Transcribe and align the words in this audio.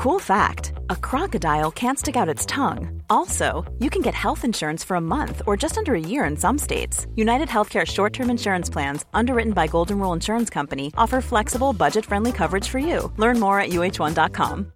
Cool 0.00 0.18
fact 0.18 0.72
a 0.88 0.96
crocodile 0.96 1.70
can't 1.70 1.98
stick 1.98 2.16
out 2.16 2.26
its 2.26 2.46
tongue. 2.46 3.02
Also, 3.10 3.70
you 3.80 3.90
can 3.90 4.00
get 4.00 4.14
health 4.14 4.46
insurance 4.46 4.82
for 4.82 4.94
a 4.94 5.00
month 5.00 5.42
or 5.46 5.58
just 5.58 5.76
under 5.76 5.94
a 5.94 6.00
year 6.00 6.24
in 6.24 6.38
some 6.38 6.56
states. 6.56 7.06
United 7.16 7.48
Healthcare 7.48 7.86
short 7.86 8.14
term 8.14 8.30
insurance 8.30 8.70
plans, 8.70 9.04
underwritten 9.12 9.52
by 9.52 9.66
Golden 9.66 9.98
Rule 9.98 10.14
Insurance 10.14 10.48
Company, 10.48 10.90
offer 10.96 11.20
flexible, 11.20 11.74
budget 11.74 12.06
friendly 12.06 12.32
coverage 12.32 12.66
for 12.66 12.78
you. 12.78 13.12
Learn 13.18 13.38
more 13.38 13.60
at 13.60 13.72
uh1.com. 13.72 14.72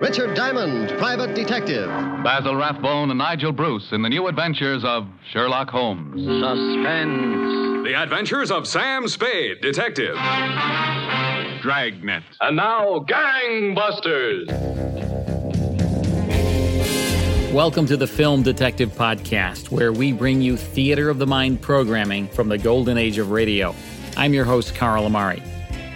Richard 0.00 0.34
Diamond, 0.34 0.98
Private 0.98 1.36
Detective. 1.36 1.88
Basil 2.24 2.56
Rathbone 2.56 3.10
and 3.10 3.18
Nigel 3.18 3.52
Bruce 3.52 3.86
in 3.92 4.02
the 4.02 4.08
new 4.08 4.26
adventures 4.26 4.82
of 4.84 5.06
Sherlock 5.30 5.70
Holmes. 5.70 6.20
Suspense. 6.24 7.67
The 7.84 7.94
Adventures 7.94 8.50
of 8.50 8.66
Sam 8.66 9.06
Spade, 9.06 9.60
Detective. 9.62 10.14
Dragnet. 11.62 12.22
And 12.40 12.56
now, 12.56 12.98
Gangbusters. 12.98 14.48
Welcome 17.52 17.86
to 17.86 17.96
the 17.96 18.06
Film 18.06 18.42
Detective 18.42 18.90
Podcast, 18.90 19.70
where 19.70 19.92
we 19.92 20.12
bring 20.12 20.42
you 20.42 20.56
theater 20.56 21.08
of 21.08 21.18
the 21.18 21.26
mind 21.26 21.62
programming 21.62 22.28
from 22.28 22.48
the 22.48 22.58
golden 22.58 22.98
age 22.98 23.16
of 23.18 23.30
radio. 23.30 23.74
I'm 24.16 24.34
your 24.34 24.44
host, 24.44 24.74
Carl 24.74 25.06
Amari. 25.06 25.42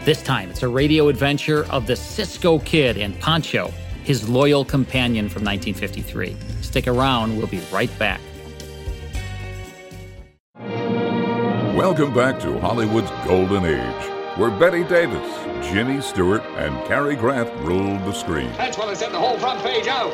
This 0.04 0.22
time, 0.22 0.50
it's 0.50 0.62
a 0.62 0.68
radio 0.68 1.08
adventure 1.08 1.66
of 1.66 1.86
the 1.86 1.96
Cisco 1.96 2.60
Kid 2.60 2.96
and 2.96 3.18
Pancho, 3.20 3.72
his 4.04 4.28
loyal 4.28 4.64
companion 4.64 5.28
from 5.28 5.44
1953. 5.44 6.36
Stick 6.62 6.86
around, 6.86 7.36
we'll 7.36 7.48
be 7.48 7.60
right 7.72 7.90
back. 7.98 8.20
Welcome 11.82 12.14
back 12.14 12.38
to 12.42 12.60
Hollywood's 12.60 13.10
Golden 13.26 13.64
Age, 13.66 14.38
where 14.38 14.52
Bette 14.52 14.84
Davis, 14.84 15.28
Jimmy 15.68 16.00
Stewart, 16.00 16.40
and 16.56 16.72
Cary 16.86 17.16
Grant 17.16 17.52
ruled 17.64 17.98
the 18.04 18.12
screen. 18.12 18.52
That's 18.52 18.78
what 18.78 18.86
I 18.86 18.94
sent 18.94 19.10
the 19.10 19.18
whole 19.18 19.36
front 19.40 19.64
page 19.64 19.88
out. 19.88 20.12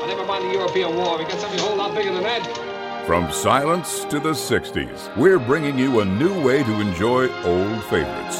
But 0.00 0.06
never 0.06 0.24
mind 0.24 0.46
the 0.46 0.54
European 0.54 0.96
War. 0.96 1.18
We 1.18 1.24
got 1.24 1.38
something 1.38 1.60
a 1.60 1.62
whole 1.62 1.76
lot 1.76 1.94
bigger 1.94 2.14
than 2.14 2.22
that. 2.22 3.04
From 3.06 3.30
silence 3.30 4.06
to 4.06 4.18
the 4.18 4.30
60s, 4.30 5.14
we're 5.14 5.38
bringing 5.38 5.78
you 5.78 6.00
a 6.00 6.06
new 6.06 6.42
way 6.42 6.62
to 6.62 6.80
enjoy 6.80 7.30
old 7.44 7.84
favorites. 7.84 8.38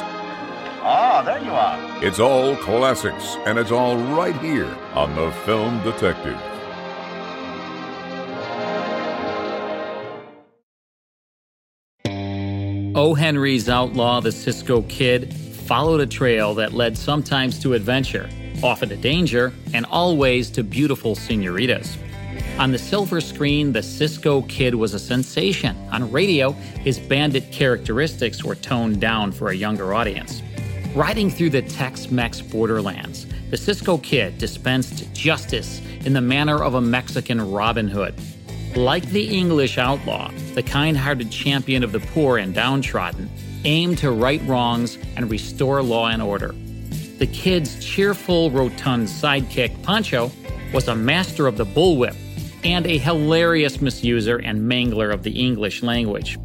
Ah, 0.82 1.20
there 1.22 1.44
you 1.44 1.50
are. 1.50 2.02
It's 2.02 2.18
all 2.18 2.56
classics, 2.56 3.36
and 3.44 3.58
it's 3.58 3.70
all 3.70 3.98
right 4.16 4.36
here 4.36 4.74
on 4.94 5.14
The 5.16 5.30
Film 5.44 5.82
Detective. 5.82 6.40
O. 13.00 13.14
Henry's 13.14 13.70
outlaw, 13.70 14.20
the 14.20 14.30
Cisco 14.30 14.82
Kid, 14.82 15.32
followed 15.32 16.02
a 16.02 16.06
trail 16.06 16.52
that 16.56 16.74
led 16.74 16.98
sometimes 16.98 17.58
to 17.60 17.72
adventure, 17.72 18.28
often 18.62 18.90
to 18.90 18.96
danger, 18.98 19.54
and 19.72 19.86
always 19.86 20.50
to 20.50 20.62
beautiful 20.62 21.14
senoritas. 21.14 21.96
On 22.58 22.72
the 22.72 22.78
silver 22.78 23.22
screen, 23.22 23.72
the 23.72 23.82
Cisco 23.82 24.42
Kid 24.42 24.74
was 24.74 24.92
a 24.92 24.98
sensation. 24.98 25.74
On 25.90 26.12
radio, 26.12 26.50
his 26.52 26.98
bandit 26.98 27.50
characteristics 27.50 28.44
were 28.44 28.54
toned 28.54 29.00
down 29.00 29.32
for 29.32 29.48
a 29.48 29.54
younger 29.54 29.94
audience. 29.94 30.42
Riding 30.94 31.30
through 31.30 31.50
the 31.50 31.62
Tex 31.62 32.10
Mex 32.10 32.42
borderlands, 32.42 33.24
the 33.48 33.56
Cisco 33.56 33.96
Kid 33.96 34.36
dispensed 34.36 35.10
justice 35.14 35.80
in 36.04 36.12
the 36.12 36.20
manner 36.20 36.62
of 36.62 36.74
a 36.74 36.82
Mexican 36.82 37.50
Robin 37.50 37.88
Hood. 37.88 38.14
Like 38.76 39.04
the 39.06 39.36
English 39.36 39.78
outlaw, 39.78 40.30
the 40.54 40.62
kind 40.62 40.96
hearted 40.96 41.30
champion 41.30 41.82
of 41.82 41.90
the 41.90 41.98
poor 41.98 42.38
and 42.38 42.54
downtrodden 42.54 43.28
aimed 43.64 43.98
to 43.98 44.12
right 44.12 44.40
wrongs 44.46 44.96
and 45.16 45.28
restore 45.28 45.82
law 45.82 46.08
and 46.08 46.22
order. 46.22 46.54
The 47.18 47.26
kid's 47.26 47.84
cheerful, 47.84 48.50
rotund 48.52 49.08
sidekick, 49.08 49.82
Pancho, 49.82 50.30
was 50.72 50.86
a 50.86 50.94
master 50.94 51.48
of 51.48 51.56
the 51.56 51.66
bullwhip 51.66 52.16
and 52.62 52.86
a 52.86 52.96
hilarious 52.96 53.78
misuser 53.78 54.40
and 54.44 54.60
mangler 54.70 55.12
of 55.12 55.24
the 55.24 55.32
English 55.32 55.82
language. 55.82 56.38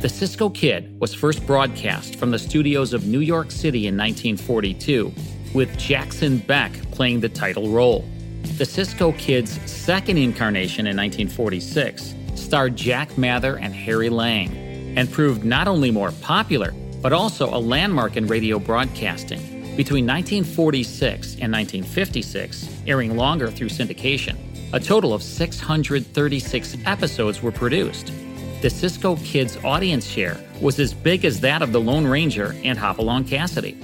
The 0.00 0.08
Cisco 0.08 0.48
Kid 0.48 0.98
was 1.00 1.12
first 1.12 1.46
broadcast 1.46 2.16
from 2.16 2.30
the 2.30 2.38
studios 2.38 2.94
of 2.94 3.06
New 3.06 3.20
York 3.20 3.50
City 3.50 3.86
in 3.86 3.96
1942, 3.96 5.12
with 5.52 5.76
Jackson 5.76 6.38
Beck 6.38 6.72
playing 6.92 7.20
the 7.20 7.28
title 7.28 7.68
role. 7.68 8.08
The 8.56 8.64
Cisco 8.64 9.12
Kid's 9.12 9.60
second 9.70 10.18
incarnation 10.18 10.86
in 10.86 10.96
1946 10.96 12.14
starred 12.34 12.76
Jack 12.76 13.16
Mather 13.18 13.56
and 13.56 13.74
Harry 13.74 14.08
Lang, 14.08 14.96
and 14.96 15.10
proved 15.10 15.44
not 15.44 15.68
only 15.68 15.90
more 15.90 16.12
popular, 16.22 16.72
but 17.02 17.12
also 17.12 17.54
a 17.54 17.58
landmark 17.58 18.16
in 18.16 18.26
radio 18.26 18.58
broadcasting. 18.58 19.40
Between 19.76 20.06
1946 20.06 21.34
and 21.40 21.52
1956, 21.52 22.68
airing 22.86 23.16
longer 23.16 23.48
through 23.48 23.68
syndication, 23.68 24.36
a 24.72 24.80
total 24.80 25.14
of 25.14 25.22
636 25.22 26.76
episodes 26.84 27.42
were 27.42 27.52
produced. 27.52 28.12
The 28.60 28.70
Cisco 28.70 29.16
Kids 29.16 29.56
audience 29.64 30.04
share 30.04 30.36
was 30.60 30.80
as 30.80 30.92
big 30.92 31.24
as 31.24 31.40
that 31.40 31.62
of 31.62 31.70
The 31.70 31.80
Lone 31.80 32.06
Ranger 32.06 32.56
and 32.64 32.76
Hopalong 32.76 33.24
Cassidy. 33.24 33.78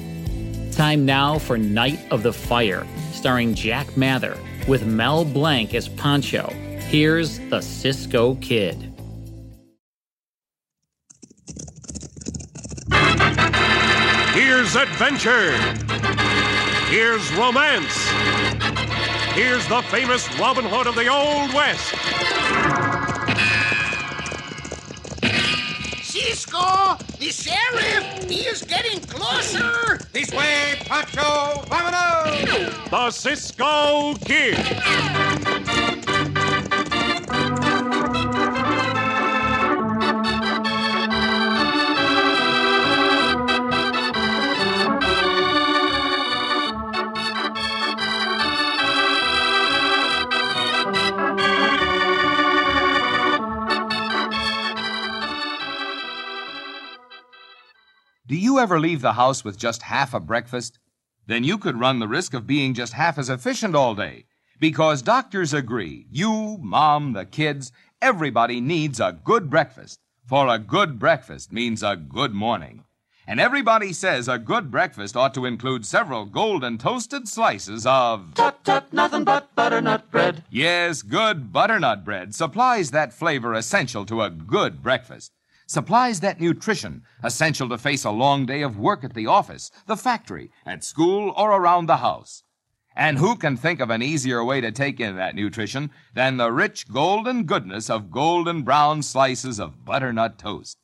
Time 0.72 1.06
now 1.06 1.38
for 1.38 1.56
Night 1.56 2.00
of 2.10 2.24
the 2.24 2.32
Fire, 2.32 2.84
starring 3.12 3.54
Jack 3.54 3.96
Mather, 3.96 4.36
with 4.66 4.86
Mel 4.86 5.24
Blanc 5.24 5.74
as 5.74 5.88
Pancho. 5.88 6.48
Here's 6.88 7.38
the 7.50 7.60
Cisco 7.60 8.34
Kid. 8.36 8.90
Here's 14.32 14.76
adventure. 14.76 15.52
Here's 16.88 17.32
romance. 17.34 18.08
Here's 19.34 19.66
the 19.68 19.82
famous 19.90 20.28
Robin 20.38 20.64
Hood 20.64 20.86
of 20.86 20.94
the 20.94 21.08
Old 21.08 21.52
West. 21.52 21.94
Cisco, 26.02 26.96
the 27.24 27.30
sheriff, 27.30 28.28
he 28.28 28.40
is 28.40 28.62
getting 28.64 29.00
closer. 29.00 29.98
This 30.12 30.30
way, 30.32 30.74
Pancho, 30.84 31.62
vámonos. 31.70 32.90
The 32.90 33.10
Cisco 33.10 34.14
Kid. 34.26 35.33
Do 58.34 58.40
you 58.40 58.58
ever 58.58 58.80
leave 58.80 59.00
the 59.00 59.12
house 59.12 59.44
with 59.44 59.56
just 59.56 59.82
half 59.82 60.12
a 60.12 60.18
breakfast? 60.18 60.80
Then 61.28 61.44
you 61.44 61.56
could 61.56 61.78
run 61.78 62.00
the 62.00 62.08
risk 62.08 62.34
of 62.34 62.48
being 62.48 62.74
just 62.74 62.94
half 62.94 63.16
as 63.16 63.30
efficient 63.30 63.76
all 63.76 63.94
day. 63.94 64.24
Because 64.58 65.02
doctors 65.02 65.54
agree 65.54 66.08
you, 66.10 66.58
mom, 66.60 67.12
the 67.12 67.26
kids, 67.26 67.70
everybody 68.02 68.60
needs 68.60 68.98
a 68.98 69.16
good 69.22 69.48
breakfast. 69.48 70.00
For 70.26 70.48
a 70.48 70.58
good 70.58 70.98
breakfast 70.98 71.52
means 71.52 71.84
a 71.84 71.94
good 71.94 72.34
morning. 72.34 72.82
And 73.24 73.38
everybody 73.38 73.92
says 73.92 74.26
a 74.26 74.36
good 74.36 74.68
breakfast 74.68 75.16
ought 75.16 75.34
to 75.34 75.46
include 75.46 75.86
several 75.86 76.24
golden 76.24 76.76
toasted 76.76 77.28
slices 77.28 77.86
of. 77.86 78.34
Tut 78.34 78.64
tut, 78.64 78.92
nothing 78.92 79.22
but 79.22 79.54
butternut 79.54 80.10
bread. 80.10 80.42
Yes, 80.50 81.02
good 81.02 81.52
butternut 81.52 82.04
bread 82.04 82.34
supplies 82.34 82.90
that 82.90 83.12
flavor 83.12 83.54
essential 83.54 84.04
to 84.06 84.22
a 84.22 84.30
good 84.30 84.82
breakfast. 84.82 85.30
Supplies 85.66 86.20
that 86.20 86.40
nutrition 86.40 87.02
essential 87.22 87.68
to 87.70 87.78
face 87.78 88.04
a 88.04 88.10
long 88.10 88.44
day 88.44 88.62
of 88.62 88.78
work 88.78 89.02
at 89.02 89.14
the 89.14 89.26
office, 89.26 89.70
the 89.86 89.96
factory, 89.96 90.50
at 90.66 90.84
school, 90.84 91.32
or 91.36 91.52
around 91.52 91.86
the 91.86 91.98
house. 91.98 92.42
And 92.94 93.18
who 93.18 93.34
can 93.34 93.56
think 93.56 93.80
of 93.80 93.90
an 93.90 94.02
easier 94.02 94.44
way 94.44 94.60
to 94.60 94.70
take 94.70 95.00
in 95.00 95.16
that 95.16 95.34
nutrition 95.34 95.90
than 96.14 96.36
the 96.36 96.52
rich 96.52 96.88
golden 96.88 97.44
goodness 97.44 97.90
of 97.90 98.10
golden 98.10 98.62
brown 98.62 99.02
slices 99.02 99.58
of 99.58 99.84
butternut 99.84 100.38
toast? 100.38 100.78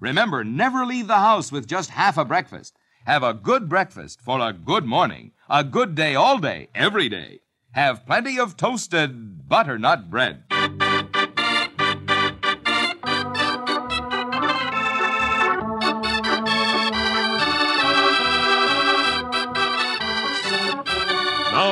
Remember, 0.00 0.44
never 0.44 0.84
leave 0.84 1.08
the 1.08 1.14
house 1.14 1.50
with 1.50 1.66
just 1.66 1.90
half 1.90 2.18
a 2.18 2.24
breakfast. 2.24 2.76
Have 3.06 3.22
a 3.22 3.34
good 3.34 3.68
breakfast 3.68 4.20
for 4.20 4.40
a 4.40 4.52
good 4.52 4.84
morning, 4.84 5.32
a 5.48 5.64
good 5.64 5.94
day 5.94 6.14
all 6.14 6.38
day, 6.38 6.68
every 6.74 7.08
day. 7.08 7.40
Have 7.72 8.06
plenty 8.06 8.38
of 8.38 8.56
toasted 8.56 9.48
butternut 9.48 10.10
bread. 10.10 10.44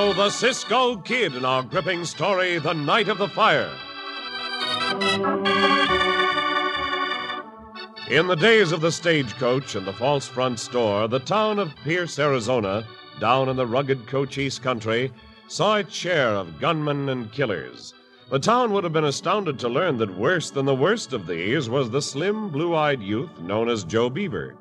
Now, 0.04 0.12
the 0.12 0.28
Cisco 0.28 0.96
Kid 0.96 1.34
in 1.34 1.46
our 1.46 1.62
gripping 1.62 2.04
story, 2.04 2.58
The 2.58 2.74
Night 2.74 3.08
of 3.08 3.16
the 3.16 3.26
Fire. 3.26 3.70
In 8.10 8.26
the 8.26 8.36
days 8.38 8.70
of 8.70 8.82
the 8.82 8.92
stagecoach 8.92 9.76
and 9.76 9.86
the 9.86 9.94
false 9.94 10.28
front 10.28 10.60
store, 10.60 11.08
the 11.08 11.20
town 11.20 11.58
of 11.58 11.74
Pierce, 11.84 12.18
Arizona, 12.18 12.86
down 13.18 13.48
in 13.48 13.56
the 13.56 13.66
rugged 13.66 14.06
Cochise 14.06 14.58
country, 14.58 15.10
saw 15.48 15.76
its 15.76 15.94
share 15.94 16.34
of 16.34 16.60
gunmen 16.60 17.08
and 17.08 17.32
killers. 17.32 17.94
The 18.28 18.38
town 18.38 18.72
would 18.72 18.84
have 18.84 18.92
been 18.92 19.04
astounded 19.04 19.58
to 19.60 19.70
learn 19.70 19.96
that 19.96 20.18
worse 20.18 20.50
than 20.50 20.66
the 20.66 20.74
worst 20.74 21.14
of 21.14 21.26
these 21.26 21.70
was 21.70 21.88
the 21.88 22.02
slim, 22.02 22.50
blue 22.50 22.74
eyed 22.74 23.00
youth 23.00 23.40
known 23.40 23.70
as 23.70 23.84
Joe 23.84 24.10
Beaver. 24.10 24.54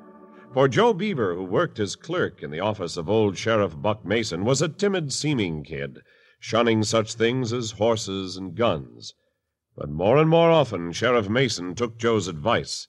For 0.54 0.68
Joe 0.68 0.94
Beaver, 0.94 1.34
who 1.34 1.42
worked 1.42 1.80
as 1.80 1.96
clerk 1.96 2.40
in 2.40 2.52
the 2.52 2.60
office 2.60 2.96
of 2.96 3.10
old 3.10 3.36
Sheriff 3.36 3.74
Buck 3.76 4.04
Mason, 4.04 4.44
was 4.44 4.62
a 4.62 4.68
timid 4.68 5.12
seeming 5.12 5.64
kid, 5.64 5.98
shunning 6.38 6.84
such 6.84 7.14
things 7.14 7.52
as 7.52 7.72
horses 7.72 8.36
and 8.36 8.54
guns. 8.54 9.14
But 9.76 9.90
more 9.90 10.16
and 10.16 10.30
more 10.30 10.52
often, 10.52 10.92
Sheriff 10.92 11.28
Mason 11.28 11.74
took 11.74 11.98
Joe's 11.98 12.28
advice. 12.28 12.86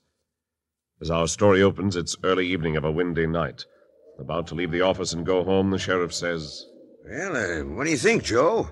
As 1.00 1.10
our 1.10 1.26
story 1.26 1.60
opens, 1.60 1.96
it's 1.96 2.14
early 2.22 2.46
evening 2.46 2.76
of 2.76 2.84
a 2.84 2.92
windy 2.92 3.26
night. 3.26 3.64
About 4.16 4.46
to 4.46 4.54
leave 4.54 4.70
the 4.70 4.82
office 4.82 5.12
and 5.12 5.26
go 5.26 5.42
home, 5.42 5.70
the 5.70 5.78
sheriff 5.78 6.14
says, 6.14 6.64
Well, 7.04 7.34
uh, 7.34 7.64
what 7.64 7.82
do 7.82 7.90
you 7.90 7.96
think, 7.96 8.22
Joe? 8.22 8.70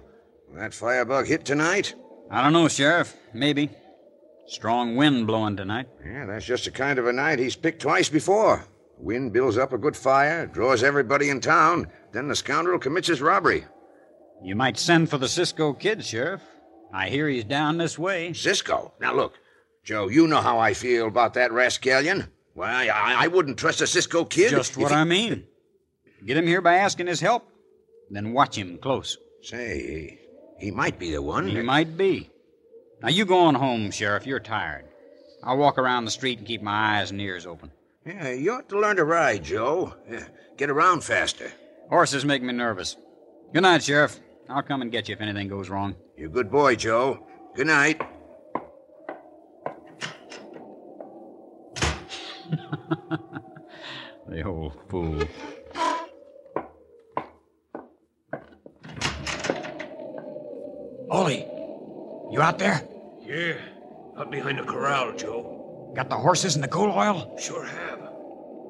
Will 0.48 0.60
that 0.60 0.72
firebug 0.72 1.26
hit 1.26 1.44
tonight? 1.44 1.96
I 2.30 2.44
don't 2.44 2.52
know, 2.52 2.68
Sheriff. 2.68 3.16
Maybe. 3.32 3.70
Strong 4.46 4.94
wind 4.94 5.26
blowing 5.26 5.56
tonight. 5.56 5.88
Yeah, 6.06 6.26
that's 6.26 6.46
just 6.46 6.66
the 6.66 6.70
kind 6.70 7.00
of 7.00 7.08
a 7.08 7.12
night 7.12 7.40
he's 7.40 7.56
picked 7.56 7.82
twice 7.82 8.08
before. 8.08 8.68
Wind 8.98 9.32
builds 9.32 9.58
up 9.58 9.72
a 9.72 9.78
good 9.78 9.96
fire, 9.96 10.46
draws 10.46 10.82
everybody 10.82 11.30
in 11.30 11.40
town, 11.40 11.88
then 12.12 12.28
the 12.28 12.36
scoundrel 12.36 12.78
commits 12.78 13.08
his 13.08 13.20
robbery. 13.20 13.64
You 14.42 14.56
might 14.56 14.78
send 14.78 15.10
for 15.10 15.18
the 15.18 15.28
Cisco 15.28 15.72
kid, 15.72 16.04
Sheriff. 16.04 16.42
I 16.92 17.08
hear 17.08 17.28
he's 17.28 17.44
down 17.44 17.78
this 17.78 17.98
way. 17.98 18.32
Cisco? 18.32 18.92
Now 19.00 19.14
look, 19.14 19.38
Joe, 19.82 20.08
you 20.08 20.26
know 20.26 20.40
how 20.40 20.58
I 20.58 20.74
feel 20.74 21.08
about 21.08 21.34
that 21.34 21.52
rascallion. 21.52 22.28
Why, 22.54 22.88
I, 22.88 23.24
I 23.24 23.26
wouldn't 23.26 23.58
trust 23.58 23.80
a 23.80 23.86
Cisco 23.86 24.24
kid. 24.24 24.50
Just 24.50 24.76
what 24.76 24.92
he... 24.92 24.96
I 24.96 25.04
mean. 25.04 25.44
Get 26.24 26.36
him 26.36 26.46
here 26.46 26.60
by 26.60 26.74
asking 26.74 27.08
his 27.08 27.20
help, 27.20 27.48
then 28.10 28.32
watch 28.32 28.56
him 28.56 28.78
close. 28.78 29.18
Say, 29.42 30.20
he 30.58 30.70
might 30.70 30.98
be 30.98 31.10
the 31.10 31.20
one. 31.20 31.48
He 31.48 31.60
might 31.60 31.96
be. 31.96 32.30
Now 33.02 33.08
you 33.08 33.26
go 33.26 33.40
on 33.40 33.56
home, 33.56 33.90
Sheriff. 33.90 34.26
You're 34.26 34.40
tired. 34.40 34.86
I'll 35.42 35.58
walk 35.58 35.76
around 35.78 36.04
the 36.04 36.10
street 36.10 36.38
and 36.38 36.46
keep 36.46 36.62
my 36.62 37.00
eyes 37.00 37.10
and 37.10 37.20
ears 37.20 37.44
open. 37.44 37.72
Yeah, 38.06 38.32
you 38.32 38.52
ought 38.52 38.68
to 38.68 38.78
learn 38.78 38.96
to 38.96 39.04
ride, 39.04 39.44
Joe. 39.44 39.94
Yeah, 40.10 40.24
get 40.58 40.68
around 40.68 41.02
faster. 41.02 41.50
Horses 41.88 42.24
make 42.24 42.42
me 42.42 42.52
nervous. 42.52 42.96
Good 43.52 43.62
night, 43.62 43.82
Sheriff. 43.82 44.20
I'll 44.48 44.62
come 44.62 44.82
and 44.82 44.92
get 44.92 45.08
you 45.08 45.14
if 45.14 45.22
anything 45.22 45.48
goes 45.48 45.70
wrong. 45.70 45.96
You're 46.16 46.28
a 46.28 46.32
good 46.32 46.50
boy, 46.50 46.76
Joe. 46.76 47.26
Good 47.54 47.66
night. 47.66 48.00
the 54.28 54.42
old 54.44 54.78
fool. 54.90 55.22
Ollie, 61.10 61.46
you 62.30 62.42
out 62.42 62.58
there? 62.58 62.86
Yeah, 63.22 63.54
up 64.18 64.30
behind 64.30 64.58
the 64.58 64.64
corral, 64.64 65.16
Joe. 65.16 65.63
Got 65.94 66.08
the 66.08 66.16
horses 66.16 66.56
and 66.56 66.64
the 66.64 66.68
coal 66.68 66.90
oil? 66.90 67.36
Sure 67.38 67.64
have. 67.64 68.00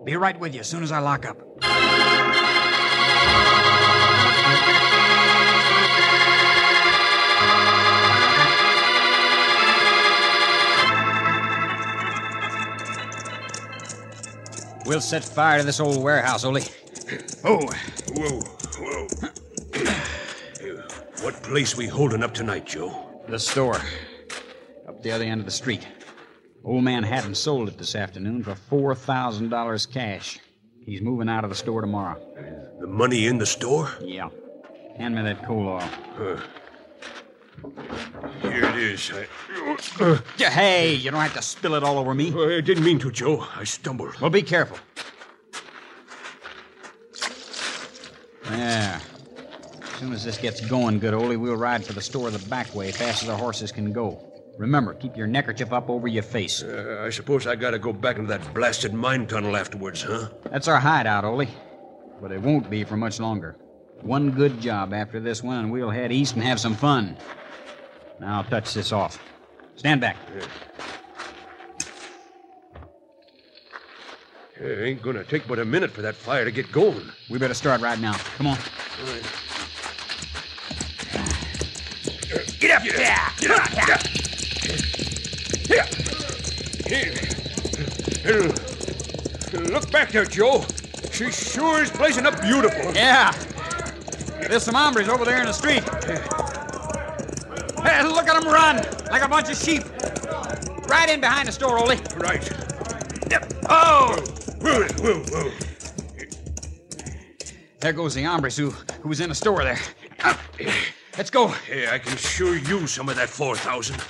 Be 0.05 0.15
right 0.17 0.39
with 0.39 0.53
you 0.53 0.61
as 0.61 0.67
soon 0.67 0.83
as 0.83 0.93
I 0.93 0.99
lock 0.99 1.25
up. 1.25 1.39
We'll 14.87 15.01
set 15.01 15.25
fire 15.25 15.61
to 15.61 15.65
this 15.65 15.81
old 15.81 16.03
warehouse, 16.03 16.45
Ole. 16.45 16.61
Oh, 17.47 17.61
whoa, 18.15 18.41
whoa. 18.79 19.07
what 21.23 21.35
place 21.43 21.77
we 21.77 21.87
holding 21.87 22.23
up 22.23 22.33
tonight, 22.33 22.65
Joe? 22.67 23.23
The 23.29 23.39
store. 23.39 23.83
Up 24.89 25.03
the 25.03 25.11
other 25.11 25.25
end 25.25 25.41
of 25.41 25.45
the 25.45 25.53
street. 25.53 25.87
Old 26.65 26.83
man 26.83 27.03
Hatton 27.03 27.35
sold 27.35 27.69
it 27.69 27.77
this 27.77 27.95
afternoon 27.95 28.43
for 28.43 28.55
$4,000 28.55 29.93
cash. 29.93 30.39
He's 30.81 31.03
moving 31.03 31.29
out 31.29 31.45
of 31.45 31.51
the 31.51 31.57
store 31.57 31.83
tomorrow. 31.83 32.19
The 32.81 32.87
money 32.87 33.27
in 33.27 33.37
the 33.37 33.45
store? 33.45 33.91
Yeah. 34.01 34.31
Hand 34.97 35.15
me 35.15 35.23
that 35.23 35.45
coal 35.45 35.69
oil. 35.69 36.39
Here 38.41 38.65
it 38.65 38.77
is. 38.77 39.13
I... 39.13 39.27
Uh, 40.01 40.19
hey, 40.39 40.95
you 40.95 41.11
don't 41.11 41.21
have 41.21 41.35
to 41.35 41.43
spill 41.43 41.75
it 41.75 41.83
all 41.83 41.99
over 41.99 42.15
me. 42.15 42.29
I 42.29 42.61
didn't 42.63 42.85
mean 42.85 42.99
to, 43.01 43.11
Joe. 43.11 43.47
I 43.57 43.65
stumbled. 43.65 44.19
Well, 44.21 44.31
be 44.31 44.43
careful. 44.43 44.79
There. 48.45 49.01
As 49.83 50.01
soon 50.01 50.13
as 50.13 50.25
this 50.25 50.39
gets 50.39 50.61
going, 50.67 50.99
good 50.99 51.15
Ole, 51.15 51.37
we'll 51.37 51.57
ride 51.57 51.85
for 51.85 51.93
the 51.93 52.03
store 52.03 52.31
the 52.31 52.47
back 52.49 52.75
way, 52.75 52.91
fast 52.91 53.23
as 53.23 53.29
our 53.29 53.39
horses 53.39 53.71
can 53.71 53.93
go. 53.93 54.34
Remember, 54.57 54.95
keep 54.95 55.17
your 55.17 55.27
neckerchief 55.27 55.73
up 55.73 55.91
over 55.91 56.07
your 56.07 56.23
face. 56.23 56.63
Uh, 56.63 57.03
I 57.05 57.11
suppose 57.11 57.47
I 57.47 57.57
gotta 57.57 57.79
go 57.79 57.93
back 57.93 58.17
into 58.17 58.29
that 58.29 58.55
blasted 58.55 58.95
mine 58.95 59.27
tunnel 59.27 59.57
afterwards, 59.57 60.03
huh? 60.03 60.29
That's 60.51 60.69
our 60.69 60.79
hideout, 60.79 61.25
Ole. 61.25 61.47
But 62.21 62.31
it 62.31 62.41
won't 62.41 62.71
be 62.71 62.85
for 62.85 62.97
much 62.97 63.19
longer. 63.19 63.57
One 64.03 64.31
good 64.31 64.61
job 64.61 64.93
after 64.93 65.19
this 65.19 65.43
one, 65.43 65.59
and 65.59 65.73
we'll 65.73 65.91
head 65.91 66.13
east 66.13 66.35
and 66.35 66.45
have 66.45 66.61
some 66.61 66.75
fun. 66.75 67.17
Now 68.21 68.39
I'll 68.39 68.45
touch 68.45 68.73
this 68.75 68.93
off. 68.93 69.21
Stand 69.75 70.01
back. 70.01 70.17
Yeah. 70.37 70.47
It 74.57 74.85
ain't 74.85 75.03
gonna 75.03 75.25
take 75.25 75.49
but 75.49 75.59
a 75.59 75.65
minute 75.65 75.91
for 75.91 76.03
that 76.03 76.15
fire 76.15 76.45
to 76.45 76.53
get 76.53 76.71
going. 76.71 77.11
We 77.29 77.39
better 77.39 77.55
start 77.55 77.81
right 77.81 77.99
now. 77.99 78.15
Come 78.37 78.47
on. 78.47 78.59
Get 82.61 82.71
up 82.71 82.83
there! 82.83 83.19
Get 83.41 83.51
up 83.51 83.71
there! 83.71 83.85
Here. 83.85 83.97
Here. 84.13 84.24
Look 89.53 89.91
back 89.91 90.11
there, 90.11 90.25
Joe. 90.25 90.65
She 91.13 91.31
sure 91.31 91.83
is 91.83 91.91
blazing 91.91 92.27
up 92.27 92.41
beautiful. 92.41 92.93
Yeah. 92.95 93.33
There's 94.49 94.63
some 94.63 94.75
hombres 94.75 95.09
over 95.09 95.25
there 95.25 95.41
in 95.41 95.47
the 95.47 95.53
street. 95.53 95.83
Hey, 97.85 98.03
look 98.03 98.29
at 98.29 98.41
them 98.41 98.53
run 98.53 98.77
like 99.11 99.23
a 99.23 99.29
bunch 99.29 99.49
of 99.51 99.57
sheep. 99.57 99.85
Right 100.89 101.09
in 101.09 101.21
behind 101.21 101.49
the 101.49 101.53
store, 101.53 101.79
Ole. 101.79 101.97
Right. 102.17 102.49
Oh! 103.69 104.17
Whoa, 104.61 104.85
whoa, 104.99 105.23
whoa. 105.25 105.51
There 107.81 107.93
goes 107.93 108.15
the 108.15 108.23
hombres 108.23 108.57
who, 108.57 108.71
who 108.71 109.09
was 109.09 109.21
in 109.21 109.29
the 109.29 109.35
store 109.35 109.63
there. 109.65 109.81
Let's 111.17 111.31
go. 111.31 111.49
Hey, 111.49 111.89
I 111.89 111.99
can 111.99 112.17
sure 112.17 112.57
use 112.57 112.93
some 112.93 113.09
of 113.09 113.17
that 113.17 113.29
4,000. 113.29 114.01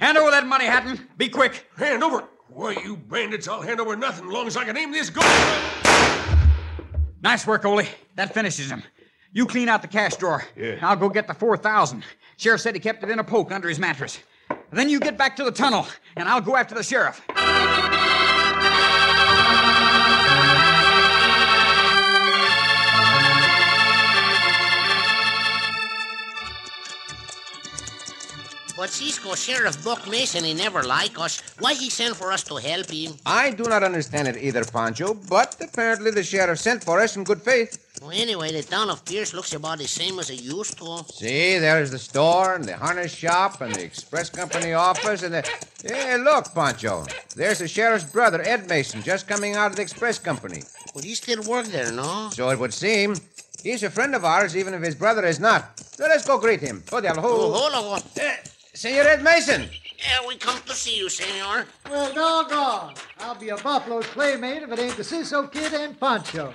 Hand 0.00 0.16
over 0.16 0.30
that 0.30 0.46
money, 0.46 0.64
Hatton. 0.64 1.08
Be 1.16 1.28
quick. 1.28 1.66
Hand 1.76 2.02
over? 2.02 2.24
Why, 2.48 2.72
you 2.72 2.96
bandits, 2.96 3.46
I'll 3.46 3.60
hand 3.60 3.80
over 3.80 3.96
nothing 3.96 4.26
as 4.26 4.32
long 4.32 4.46
as 4.46 4.56
I 4.56 4.64
can 4.64 4.76
aim 4.76 4.92
this 4.92 5.10
gun. 5.10 5.24
Nice 7.22 7.46
work, 7.46 7.64
Ole. 7.64 7.84
That 8.14 8.32
finishes 8.32 8.70
him. 8.70 8.82
You 9.32 9.46
clean 9.46 9.68
out 9.68 9.82
the 9.82 9.88
cash 9.88 10.16
drawer. 10.16 10.44
Yeah. 10.56 10.76
I'll 10.82 10.96
go 10.96 11.08
get 11.08 11.26
the 11.26 11.34
4,000. 11.34 12.02
Sheriff 12.36 12.60
said 12.60 12.74
he 12.74 12.80
kept 12.80 13.02
it 13.02 13.10
in 13.10 13.18
a 13.18 13.24
poke 13.24 13.52
under 13.52 13.68
his 13.68 13.78
mattress. 13.78 14.18
Then 14.70 14.88
you 14.88 15.00
get 15.00 15.18
back 15.18 15.36
to 15.36 15.44
the 15.44 15.52
tunnel, 15.52 15.86
and 16.16 16.28
I'll 16.28 16.40
go 16.40 16.56
after 16.56 16.74
the 16.74 16.82
sheriff. 16.82 17.20
But 28.78 28.90
Cisco 28.90 29.34
Sheriff 29.34 29.82
Buck 29.82 30.08
Mason, 30.08 30.44
he 30.44 30.54
never 30.54 30.84
like 30.84 31.18
us. 31.18 31.42
Why 31.58 31.74
he 31.74 31.90
send 31.90 32.14
for 32.14 32.30
us 32.30 32.44
to 32.44 32.54
help 32.54 32.88
him? 32.88 33.14
I 33.26 33.50
do 33.50 33.64
not 33.64 33.82
understand 33.82 34.28
it 34.28 34.36
either, 34.36 34.62
Pancho, 34.64 35.14
but 35.14 35.56
apparently 35.60 36.12
the 36.12 36.22
sheriff 36.22 36.60
sent 36.60 36.84
for 36.84 37.00
us 37.00 37.16
in 37.16 37.24
good 37.24 37.42
faith. 37.42 37.84
Well, 38.00 38.12
anyway, 38.12 38.52
the 38.52 38.62
town 38.62 38.88
of 38.88 39.04
Pierce 39.04 39.34
looks 39.34 39.52
about 39.52 39.78
the 39.78 39.88
same 39.88 40.20
as 40.20 40.30
it 40.30 40.40
used 40.40 40.78
to. 40.78 41.04
See, 41.12 41.58
there's 41.58 41.90
the 41.90 41.98
store 41.98 42.54
and 42.54 42.62
the 42.62 42.76
harness 42.76 43.12
shop 43.12 43.60
and 43.62 43.74
the 43.74 43.82
express 43.82 44.30
company 44.30 44.74
office 44.74 45.24
and 45.24 45.34
the. 45.34 45.42
Hey, 45.82 46.16
look, 46.16 46.54
Pancho. 46.54 47.04
There's 47.34 47.58
the 47.58 47.66
sheriff's 47.66 48.04
brother, 48.04 48.40
Ed 48.42 48.68
Mason, 48.68 49.02
just 49.02 49.26
coming 49.26 49.56
out 49.56 49.72
of 49.72 49.76
the 49.76 49.82
express 49.82 50.20
company. 50.20 50.62
Well, 50.94 51.02
he 51.02 51.16
still 51.16 51.42
work 51.42 51.66
there, 51.66 51.90
no? 51.90 52.30
So 52.30 52.48
it 52.50 52.60
would 52.60 52.72
seem. 52.72 53.16
He's 53.60 53.82
a 53.82 53.90
friend 53.90 54.14
of 54.14 54.24
ours, 54.24 54.56
even 54.56 54.72
if 54.72 54.84
his 54.84 54.94
brother 54.94 55.26
is 55.26 55.40
not. 55.40 55.80
So 55.80 56.04
let's 56.04 56.24
go 56.24 56.38
greet 56.38 56.60
him. 56.60 56.84
Go 56.88 57.00
down. 57.00 57.18
Oh, 57.18 57.52
hold 57.52 57.74
on. 57.74 58.02
Eh. 58.16 58.36
Senor 58.78 59.08
Ed 59.08 59.24
Mason. 59.24 59.68
Yeah, 59.98 60.24
we 60.28 60.36
come 60.36 60.60
to 60.60 60.72
see 60.72 60.96
you, 60.96 61.08
senor. 61.08 61.66
Well, 61.90 62.14
doggone. 62.14 62.94
I'll 63.18 63.34
be 63.34 63.48
a 63.48 63.56
Buffalo's 63.56 64.06
playmate 64.06 64.62
if 64.62 64.70
it 64.70 64.78
ain't 64.78 64.96
the 64.96 65.02
Cisco 65.02 65.48
Kid 65.48 65.74
and 65.74 65.98
Pancho. 65.98 66.54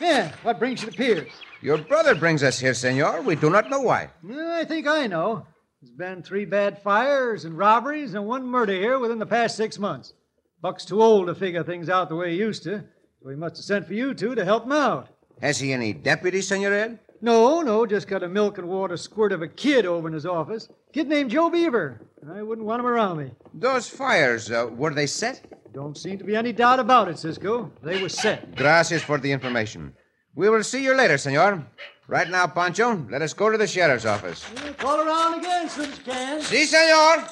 Yeah, 0.00 0.32
what 0.44 0.58
brings 0.58 0.82
you 0.82 0.90
to 0.90 0.96
Pierce? 0.96 1.30
Your 1.60 1.76
brother 1.76 2.14
brings 2.14 2.42
us 2.42 2.58
here, 2.58 2.72
senor. 2.72 3.20
We 3.20 3.36
do 3.36 3.50
not 3.50 3.68
know 3.68 3.82
why. 3.82 4.08
Well, 4.24 4.50
I 4.58 4.64
think 4.64 4.86
I 4.86 5.08
know. 5.08 5.46
There's 5.82 5.92
been 5.92 6.22
three 6.22 6.46
bad 6.46 6.80
fires 6.80 7.44
and 7.44 7.58
robberies 7.58 8.14
and 8.14 8.26
one 8.26 8.46
murder 8.46 8.72
here 8.72 8.98
within 8.98 9.18
the 9.18 9.26
past 9.26 9.54
six 9.54 9.78
months. 9.78 10.14
Buck's 10.62 10.86
too 10.86 11.02
old 11.02 11.26
to 11.26 11.34
figure 11.34 11.62
things 11.62 11.90
out 11.90 12.08
the 12.08 12.16
way 12.16 12.30
he 12.30 12.38
used 12.38 12.62
to, 12.62 12.82
so 13.22 13.28
he 13.28 13.36
must 13.36 13.56
have 13.56 13.64
sent 13.66 13.86
for 13.86 13.92
you 13.92 14.14
two 14.14 14.34
to 14.34 14.44
help 14.46 14.64
him 14.64 14.72
out. 14.72 15.10
Has 15.42 15.58
he 15.58 15.74
any 15.74 15.92
deputies, 15.92 16.48
Senor 16.48 16.72
Ed? 16.72 16.98
No, 17.20 17.62
no, 17.62 17.84
just 17.84 18.06
got 18.06 18.22
a 18.22 18.28
milk 18.28 18.58
and 18.58 18.68
water 18.68 18.96
squirt 18.96 19.32
of 19.32 19.42
a 19.42 19.48
kid 19.48 19.86
over 19.86 20.06
in 20.06 20.14
his 20.14 20.26
office. 20.26 20.68
Kid 20.92 21.08
named 21.08 21.30
Joe 21.30 21.50
Beaver. 21.50 22.00
I 22.32 22.42
wouldn't 22.42 22.66
want 22.66 22.80
him 22.80 22.86
around 22.86 23.18
me. 23.18 23.32
Those 23.54 23.88
fires, 23.88 24.50
uh, 24.50 24.68
were 24.72 24.94
they 24.94 25.06
set? 25.06 25.72
Don't 25.72 25.96
seem 25.96 26.18
to 26.18 26.24
be 26.24 26.36
any 26.36 26.52
doubt 26.52 26.80
about 26.80 27.08
it, 27.08 27.18
Cisco. 27.18 27.72
They 27.82 28.00
were 28.00 28.08
set. 28.08 28.54
Gracias 28.56 29.02
for 29.02 29.18
the 29.18 29.30
information. 29.30 29.92
We 30.34 30.48
will 30.48 30.62
see 30.62 30.82
you 30.82 30.94
later, 30.94 31.18
senor. 31.18 31.66
Right 32.06 32.28
now, 32.30 32.46
Pancho, 32.46 33.06
let 33.10 33.22
us 33.22 33.34
go 33.34 33.50
to 33.50 33.58
the 33.58 33.66
sheriff's 33.66 34.06
office. 34.06 34.48
Yeah, 34.54 34.72
call 34.74 35.00
around 35.00 35.40
again, 35.40 35.68
soon 35.68 35.90
as 35.90 35.98
you 35.98 36.04
can. 36.04 36.40
Si, 36.40 36.64
senor. 36.64 37.28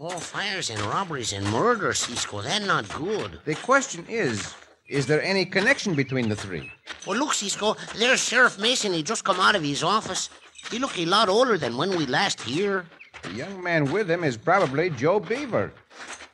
Oh, 0.00 0.10
fires 0.10 0.70
and 0.70 0.80
robberies 0.82 1.32
and 1.32 1.44
murder, 1.50 1.92
Cisco. 1.92 2.40
That's 2.40 2.64
not 2.64 2.88
good. 2.90 3.40
The 3.44 3.56
question 3.56 4.06
is, 4.08 4.54
is 4.88 5.06
there 5.06 5.22
any 5.22 5.44
connection 5.44 5.94
between 5.94 6.28
the 6.28 6.36
three? 6.36 6.70
Well, 7.06 7.18
look, 7.18 7.34
Cisco, 7.34 7.76
there's 7.96 8.20
Sheriff 8.22 8.58
Mason. 8.58 8.92
He 8.92 9.02
just 9.02 9.24
come 9.24 9.38
out 9.40 9.54
of 9.54 9.62
his 9.62 9.82
office. 9.82 10.30
He 10.70 10.78
look 10.78 10.98
a 10.98 11.04
lot 11.06 11.28
older 11.28 11.56
than 11.58 11.76
when 11.76 11.90
we 11.90 12.06
last 12.06 12.40
here. 12.40 12.86
The 13.22 13.32
young 13.32 13.62
man 13.62 13.90
with 13.92 14.10
him 14.10 14.24
is 14.24 14.36
probably 14.36 14.90
Joe 14.90 15.20
Beaver. 15.20 15.72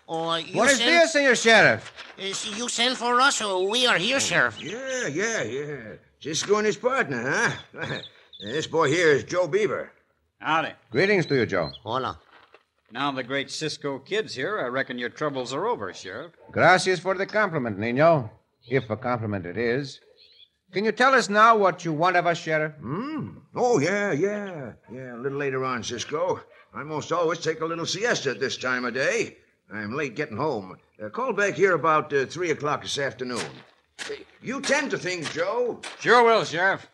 Oh, 0.09 0.35
you 0.37 0.57
What 0.57 0.71
is 0.71 0.79
send- 0.79 0.91
this, 0.91 1.13
senor 1.13 1.35
sheriff? 1.35 1.93
Is 2.19 2.47
you 2.59 2.69
send 2.69 2.97
for 2.97 3.21
us, 3.21 3.41
or 3.43 3.69
we 3.69 3.87
are 3.87 3.97
here, 3.99 4.17
oh, 4.17 4.21
Sheriff? 4.21 4.61
Yeah, 4.63 5.09
yeah, 5.09 5.43
yeah. 5.43 5.77
Cisco 6.21 6.57
and 6.59 6.67
his 6.67 6.77
partner, 6.77 7.51
huh? 7.75 8.01
this 8.41 8.67
boy 8.67 8.89
here 8.89 9.09
is 9.11 9.25
Joe 9.25 9.49
Beaver. 9.49 9.91
Howdy. 10.39 10.73
Greetings 10.91 11.27
to 11.27 11.35
you, 11.35 11.47
Joe. 11.47 11.71
Hola. 11.83 12.19
Now 12.93 13.11
the 13.11 13.23
great 13.25 13.51
Cisco 13.51 13.99
Kid's 13.99 14.35
here, 14.35 14.61
I 14.61 14.69
reckon 14.69 14.99
your 14.99 15.09
troubles 15.09 15.53
are 15.53 15.67
over, 15.67 15.93
Sheriff. 15.93 16.33
Gracias 16.53 17.01
for 17.01 17.15
the 17.15 17.27
compliment, 17.27 17.79
Nino. 17.79 18.31
If 18.69 18.89
a 18.91 18.97
compliment 18.97 19.47
it 19.47 19.57
is. 19.59 20.01
Can 20.73 20.85
you 20.85 20.93
tell 20.93 21.15
us 21.15 21.29
now 21.29 21.57
what 21.57 21.85
you 21.85 21.93
want 21.93 22.17
of 22.17 22.27
us, 22.27 22.39
Sheriff? 22.39 22.73
Hmm? 22.81 23.39
Oh, 23.55 23.79
yeah, 23.79 24.13
yeah. 24.13 24.73
Yeah, 24.93 25.15
a 25.15 25.19
little 25.19 25.39
later 25.39 25.65
on, 25.65 25.83
Cisco. 25.85 26.41
I 26.75 26.83
most 26.83 27.13
always 27.13 27.39
take 27.39 27.61
a 27.61 27.65
little 27.67 27.87
siesta 27.87 28.31
at 28.31 28.41
this 28.41 28.57
time 28.57 28.85
of 28.85 28.95
day. 28.95 29.37
I'm 29.73 29.95
late 29.95 30.17
getting 30.17 30.37
home. 30.37 30.77
Uh, 31.03 31.09
call 31.11 31.33
back 31.33 31.55
here 31.55 31.75
about 31.75 32.13
uh, 32.13 32.27
3 32.27 32.51
o'clock 32.51 32.83
this 32.83 32.99
afternoon. 32.99 33.45
Hey, 34.07 34.25
You 34.43 34.61
tend 34.61 34.91
to 34.91 34.99
things, 34.99 35.33
Joe. 35.33 35.81
Sure 36.01 36.25
will, 36.25 36.45
Sheriff. 36.45 36.87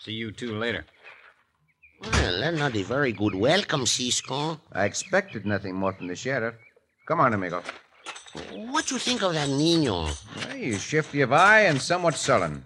See 0.00 0.12
you 0.12 0.32
two 0.32 0.58
later. 0.58 0.84
Well, 2.02 2.40
that's 2.40 2.58
not 2.58 2.76
a 2.76 2.82
very 2.82 3.12
good 3.12 3.34
welcome, 3.34 3.86
Cisco. 3.86 4.60
I 4.72 4.84
expected 4.84 5.46
nothing 5.46 5.74
more 5.74 5.94
from 5.94 6.08
the 6.08 6.16
sheriff. 6.16 6.54
Come 7.06 7.20
on, 7.20 7.32
amigo. 7.32 7.62
What 8.34 8.86
do 8.86 8.94
you 8.94 8.98
think 8.98 9.22
of 9.22 9.34
that 9.34 9.48
Nino? 9.48 10.04
Well, 10.04 10.56
he's 10.56 10.82
shifty 10.82 11.20
of 11.20 11.32
eye 11.32 11.60
and 11.62 11.80
somewhat 11.80 12.16
sullen. 12.16 12.64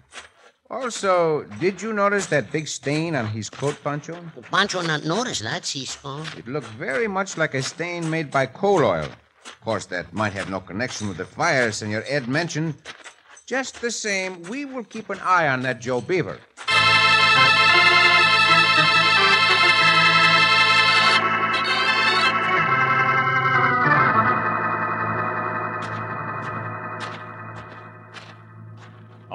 Also, 0.71 1.45
did 1.59 1.81
you 1.81 1.93
notice 1.93 2.27
that 2.27 2.51
big 2.51 2.67
stain 2.67 3.15
on 3.15 3.27
his 3.27 3.49
coat, 3.49 3.75
Pancho? 3.83 4.19
Pancho 4.51 4.81
not 4.81 5.03
notice 5.03 5.39
that, 5.39 5.65
Cisco. 5.65 6.23
It 6.37 6.47
looked 6.47 6.67
very 6.67 7.07
much 7.07 7.37
like 7.37 7.53
a 7.55 7.61
stain 7.61 8.09
made 8.09 8.29
by 8.29 8.45
coal 8.45 8.85
oil. 8.85 9.09
Of 9.45 9.61
course, 9.61 9.85
that 9.87 10.13
might 10.13 10.33
have 10.33 10.49
no 10.49 10.59
connection 10.59 11.07
with 11.07 11.17
the 11.17 11.25
fire 11.25 11.71
Senor 11.71 12.03
Ed 12.07 12.27
mentioned. 12.27 12.75
Just 13.45 13.81
the 13.81 13.89
same, 13.89 14.43
we 14.43 14.65
will 14.65 14.83
keep 14.83 15.09
an 15.09 15.19
eye 15.21 15.47
on 15.47 15.61
that 15.63 15.81
Joe 15.81 16.01
Beaver. 16.01 16.39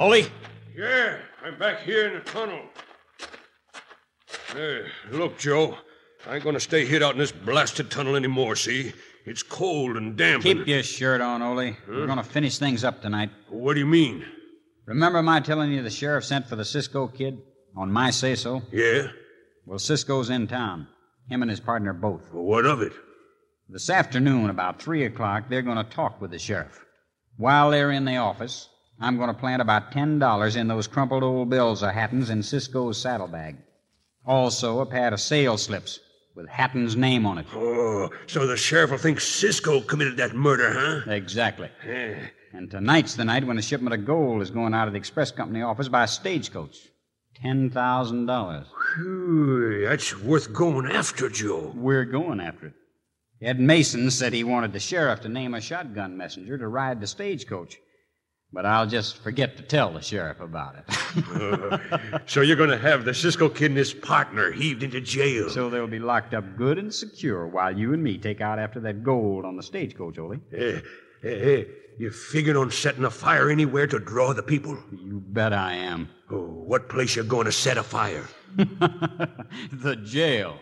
Ollie? 0.05 0.27
Yeah, 0.77 1.17
I'm 1.43 1.59
back 1.59 1.81
here 1.81 2.09
in 2.09 2.13
the 2.13 2.21
tunnel. 2.21 2.61
Hey, 4.53 4.85
look, 5.11 5.39
Joe. 5.39 5.79
I 6.29 6.35
ain't 6.35 6.45
gonna 6.45 6.61
stay 6.61 6.85
hid 6.85 7.03
out 7.03 7.15
in 7.15 7.19
this 7.19 7.33
blasted 7.33 7.91
tunnel 7.91 8.15
anymore, 8.15 8.55
see? 8.55 8.93
It's 9.25 9.43
cold 9.43 9.97
and 9.97 10.15
damp. 10.15 10.43
Keep 10.43 10.59
and- 10.59 10.67
your 10.67 10.83
shirt 10.83 11.23
on, 11.23 11.41
Ole. 11.41 11.75
We're 11.89 12.05
going 12.05 12.19
to 12.19 12.23
finish 12.23 12.59
things 12.59 12.85
up 12.85 13.01
tonight. 13.01 13.31
What 13.49 13.73
do 13.73 13.81
you 13.81 13.87
mean? 13.87 14.27
Remember 14.85 15.23
my 15.23 15.41
telling 15.41 15.73
you 15.73 15.83
the 15.83 15.89
sheriff 15.89 16.27
sent 16.27 16.51
for 16.51 16.57
the 16.57 16.67
Cisco 16.67 17.09
kid? 17.09 17.39
On 17.75 17.91
my 17.91 18.11
say 18.11 18.35
so? 18.35 18.61
Yeah? 18.71 19.07
Well, 19.65 19.79
Cisco's 19.79 20.29
in 20.29 20.49
town. 20.49 20.87
Him 21.31 21.41
and 21.41 21.51
his 21.51 21.61
partner 21.61 21.95
both. 21.95 22.31
What 22.31 22.67
of 22.67 22.83
it? 22.83 22.93
This 23.71 23.89
afternoon, 23.89 24.51
about 24.51 24.83
3 24.83 25.05
o'clock, 25.05 25.45
they're 25.49 25.63
to 25.63 25.85
talk 25.85 26.21
with 26.21 26.31
the 26.31 26.39
sheriff. 26.39 26.85
While 27.39 27.71
they're 27.71 27.91
in 27.91 28.05
the 28.05 28.19
office, 28.19 28.69
I'm 29.01 29.17
going 29.17 29.29
to 29.29 29.35
plant 29.35 29.61
about 29.61 29.93
$10 29.93 30.57
in 30.57 30.69
those 30.69 30.87
crumpled 30.87 31.23
old 31.23 31.51
bills 31.51 31.83
of 31.83 31.91
Hatton's 31.91 32.31
in 32.31 32.43
Cisco's 32.43 33.01
saddlebag. 33.01 33.57
Also, 34.27 34.81
a 34.81 34.87
pad 34.87 35.13
of 35.13 35.21
sales 35.21 35.65
slips 35.65 36.01
with 36.35 36.49
Hatton's 36.49 36.97
name 36.97 37.27
on 37.27 37.39
it. 37.39 37.47
Oh, 37.55 38.11
so 38.27 38.47
the 38.47 38.57
sheriff 38.57 38.91
will 38.91 38.99
think 38.99 39.21
Cisco 39.21 39.81
committed 39.81 40.17
that 40.17 40.35
murder, 40.35 40.73
huh? 40.73 41.11
Exactly. 41.11 41.69
Yeah. 41.87 42.17
And 42.53 42.71
tonight's 42.71 43.15
the 43.15 43.25
night 43.25 43.47
when 43.47 43.59
a 43.59 43.63
shipment 43.63 43.95
of 43.95 44.07
gold 44.07 44.43
is 44.43 44.51
going 44.51 44.75
out 44.75 44.87
of 44.87 44.95
the 44.95 44.99
express 44.99 45.31
company 45.31 45.63
office 45.63 45.89
by 45.89 46.07
stagecoach. 46.07 46.79
$10,000. 47.45 49.89
That's 49.89 50.21
worth 50.21 50.53
going 50.53 50.91
after, 50.91 51.29
Joe. 51.29 51.73
We're 51.75 52.05
going 52.05 52.41
after 52.41 52.69
it. 52.69 52.75
Ed 53.43 53.59
Mason 53.59 54.11
said 54.11 54.33
he 54.33 54.45
wanted 54.45 54.73
the 54.73 54.81
sheriff 54.81 55.21
to 55.23 55.29
name 55.29 55.55
a 55.55 55.61
shotgun 55.61 56.17
messenger 56.17 56.57
to 56.57 56.69
ride 56.69 57.01
the 57.01 57.07
stagecoach. 57.07 57.77
But 58.55 58.67
I'll 58.67 58.87
just 58.87 59.17
forget 59.17 59.57
to 59.57 59.65
tell 59.65 59.93
the 59.93 60.01
sheriff 60.01 60.39
about 60.39 60.77
it. 60.77 60.85
Uh, 61.29 62.19
so 62.27 62.41
you're 62.41 62.57
going 62.57 62.71
to 62.71 62.79
have 62.79 63.05
the 63.05 63.13
Cisco 63.13 63.49
kid 63.49 63.73
and 63.73 63.77
his 63.77 63.93
partner 63.93 64.53
heaved 64.53 64.85
into 64.85 65.01
jail. 65.01 65.51
so 65.51 65.69
they'll 65.69 65.89
be 65.89 65.99
locked 65.99 66.35
up 66.35 66.57
good 66.57 66.79
and 66.79 66.95
secure 66.95 67.49
while 67.49 67.77
you 67.77 67.93
and 67.93 68.03
me 68.03 68.17
take 68.17 68.41
out 68.41 68.61
after 68.61 68.79
that 68.79 69.03
gold 69.03 69.45
on 69.45 69.57
the 69.57 69.63
stagecoach, 69.63 70.19
Ole. 70.21 70.37
Hey, 70.53 70.81
hey, 71.21 71.39
hey, 71.41 71.67
you 71.99 72.13
figured 72.13 72.57
on 72.57 72.71
setting 72.71 73.05
a 73.05 73.11
fire 73.11 73.51
anywhere 73.51 73.89
to 73.89 73.99
draw 73.99 74.33
the 74.33 74.43
people? 74.43 74.79
You 74.93 75.21
bet 75.27 75.53
I 75.53 75.75
am. 75.75 76.09
Oh, 76.31 76.45
what 76.45 76.89
place 76.89 77.17
you 77.17 77.25
going 77.25 77.47
to 77.47 77.53
set 77.53 77.77
a 77.77 77.83
fire? 77.83 78.29
the 78.57 79.97
jail. 80.05 80.61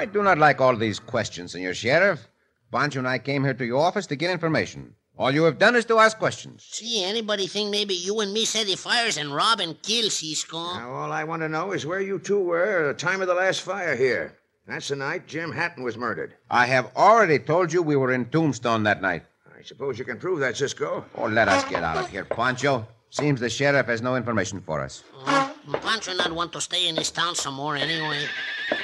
I 0.00 0.06
do 0.06 0.22
not 0.22 0.38
like 0.38 0.62
all 0.62 0.74
these 0.76 0.98
questions, 0.98 1.52
Senor 1.52 1.74
Sheriff. 1.74 2.26
Pancho 2.72 3.00
and 3.00 3.06
I 3.06 3.18
came 3.18 3.44
here 3.44 3.52
to 3.52 3.66
your 3.66 3.82
office 3.82 4.06
to 4.06 4.16
get 4.16 4.30
information. 4.30 4.94
All 5.18 5.30
you 5.30 5.42
have 5.42 5.58
done 5.58 5.76
is 5.76 5.84
to 5.84 5.98
ask 5.98 6.18
questions. 6.18 6.66
See, 6.70 7.04
anybody 7.04 7.46
think 7.46 7.70
maybe 7.70 7.92
you 7.92 8.20
and 8.20 8.32
me 8.32 8.46
set 8.46 8.66
the 8.66 8.76
fires 8.76 9.18
and 9.18 9.34
rob 9.34 9.60
and 9.60 9.82
kill 9.82 10.08
Cisco? 10.08 10.56
Now, 10.56 10.90
all 10.90 11.12
I 11.12 11.24
want 11.24 11.42
to 11.42 11.50
know 11.50 11.72
is 11.72 11.84
where 11.84 12.00
you 12.00 12.18
two 12.18 12.40
were 12.42 12.88
at 12.88 12.96
the 12.96 13.06
time 13.06 13.20
of 13.20 13.28
the 13.28 13.34
last 13.34 13.60
fire 13.60 13.94
here. 13.94 14.38
That's 14.66 14.88
the 14.88 14.96
night 14.96 15.26
Jim 15.26 15.52
Hatton 15.52 15.84
was 15.84 15.98
murdered. 15.98 16.34
I 16.50 16.64
have 16.64 16.90
already 16.96 17.38
told 17.38 17.70
you 17.70 17.82
we 17.82 17.96
were 17.96 18.12
in 18.14 18.24
Tombstone 18.24 18.84
that 18.84 19.02
night. 19.02 19.24
I 19.54 19.62
suppose 19.62 19.98
you 19.98 20.06
can 20.06 20.18
prove 20.18 20.40
that, 20.40 20.56
Cisco. 20.56 21.04
Oh, 21.14 21.26
let 21.26 21.48
us 21.48 21.62
get 21.64 21.84
out 21.84 21.98
of 21.98 22.08
here, 22.08 22.24
Pancho. 22.24 22.86
Seems 23.10 23.38
the 23.38 23.50
sheriff 23.50 23.88
has 23.88 24.00
no 24.00 24.16
information 24.16 24.62
for 24.62 24.80
us. 24.80 25.04
Uh, 25.26 25.52
Pancho 25.82 26.14
not 26.14 26.32
want 26.32 26.54
to 26.54 26.60
stay 26.62 26.88
in 26.88 26.94
this 26.94 27.10
town 27.10 27.34
some 27.34 27.54
more 27.54 27.76
anyway. 27.76 28.24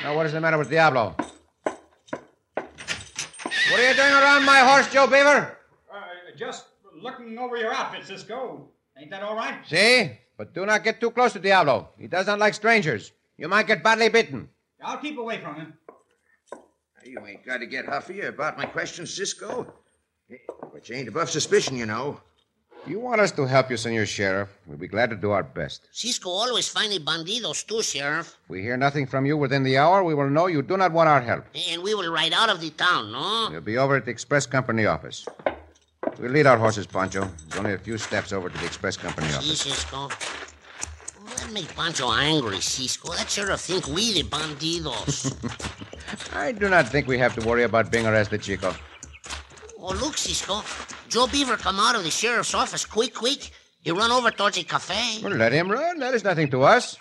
Now, 0.02 0.14
what 0.16 0.26
is 0.26 0.32
the 0.32 0.40
matter 0.40 0.58
with 0.58 0.70
Diablo? 0.70 1.14
What 3.70 3.80
are 3.80 3.88
you 3.88 3.94
doing 3.94 4.12
around 4.12 4.44
my 4.44 4.60
horse, 4.60 4.92
Joe 4.92 5.06
Beaver? 5.06 5.58
Uh, 5.92 5.96
just 6.36 6.66
looking 6.94 7.38
over 7.38 7.56
your 7.56 7.74
outfit, 7.74 8.04
Cisco. 8.04 8.68
Ain't 8.98 9.10
that 9.10 9.22
all 9.22 9.36
right? 9.36 9.58
See? 9.66 10.12
But 10.36 10.54
do 10.54 10.66
not 10.66 10.84
get 10.84 11.00
too 11.00 11.10
close 11.10 11.32
to 11.32 11.38
Diablo. 11.38 11.88
He 11.98 12.06
does 12.06 12.26
not 12.26 12.38
like 12.38 12.54
strangers. 12.54 13.12
You 13.36 13.48
might 13.48 13.66
get 13.66 13.82
badly 13.82 14.08
bitten. 14.08 14.48
I'll 14.82 14.98
keep 14.98 15.18
away 15.18 15.40
from 15.40 15.56
him. 15.56 15.74
You 17.04 17.24
ain't 17.26 17.44
got 17.46 17.58
to 17.58 17.66
get 17.66 17.86
huffy 17.86 18.22
about 18.22 18.58
my 18.58 18.66
questions, 18.66 19.14
Cisco. 19.14 19.72
But 20.72 20.88
you 20.88 20.96
ain't 20.96 21.08
above 21.08 21.30
suspicion, 21.30 21.76
you 21.76 21.86
know. 21.86 22.20
You 22.86 23.00
want 23.00 23.20
us 23.20 23.32
to 23.32 23.44
help 23.46 23.68
you, 23.70 23.76
Senor 23.76 24.06
Sheriff. 24.06 24.48
We'll 24.64 24.78
be 24.78 24.86
glad 24.86 25.10
to 25.10 25.16
do 25.16 25.32
our 25.32 25.42
best. 25.42 25.88
Cisco 25.90 26.30
always 26.30 26.68
find 26.68 26.92
the 26.92 27.00
bandidos 27.00 27.66
too, 27.66 27.82
Sheriff. 27.82 28.36
If 28.44 28.50
we 28.50 28.62
hear 28.62 28.76
nothing 28.76 29.06
from 29.06 29.26
you 29.26 29.36
within 29.36 29.64
the 29.64 29.76
hour, 29.76 30.04
we 30.04 30.14
will 30.14 30.30
know 30.30 30.46
you 30.46 30.62
do 30.62 30.76
not 30.76 30.92
want 30.92 31.08
our 31.08 31.20
help. 31.20 31.44
And 31.68 31.82
we 31.82 31.94
will 31.94 32.12
ride 32.12 32.32
out 32.32 32.48
of 32.48 32.60
the 32.60 32.70
town, 32.70 33.10
no? 33.10 33.48
We'll 33.50 33.60
be 33.60 33.76
over 33.76 33.96
at 33.96 34.04
the 34.04 34.12
Express 34.12 34.46
Company 34.46 34.86
office. 34.86 35.26
We'll 36.20 36.30
lead 36.30 36.46
our 36.46 36.58
horses, 36.58 36.86
Pancho. 36.86 37.28
There's 37.48 37.58
only 37.58 37.72
a 37.74 37.78
few 37.78 37.98
steps 37.98 38.32
over 38.32 38.48
to 38.48 38.56
the 38.56 38.64
Express 38.64 38.96
Company 38.96 39.26
See, 39.28 39.36
office. 39.36 39.60
Cisco. 39.62 40.08
That 40.08 41.52
make 41.52 41.74
Pancho 41.74 42.12
angry, 42.12 42.60
Cisco. 42.60 43.12
That 43.14 43.28
sheriff 43.28 43.62
think 43.62 43.88
we 43.88 44.12
the 44.12 44.22
bandidos. 44.22 45.34
I 46.36 46.52
do 46.52 46.68
not 46.68 46.88
think 46.88 47.08
we 47.08 47.18
have 47.18 47.34
to 47.34 47.46
worry 47.46 47.64
about 47.64 47.90
being 47.90 48.06
arrested, 48.06 48.42
Chico. 48.42 48.72
Oh, 49.76 49.92
look, 49.94 50.16
Cisco. 50.16 50.62
Joe 51.08 51.26
Beaver 51.26 51.56
come 51.56 51.78
out 51.78 51.94
of 51.94 52.04
the 52.04 52.10
sheriff's 52.10 52.54
office 52.54 52.84
quick, 52.84 53.14
quick. 53.14 53.50
He 53.82 53.90
run 53.90 54.10
over 54.10 54.30
towards 54.30 54.56
the 54.56 54.64
cafe. 54.64 55.22
Well, 55.22 55.34
let 55.34 55.52
him 55.52 55.70
run. 55.70 55.98
That 55.98 56.14
is 56.14 56.24
nothing 56.24 56.50
to 56.50 56.62
us. 56.62 56.98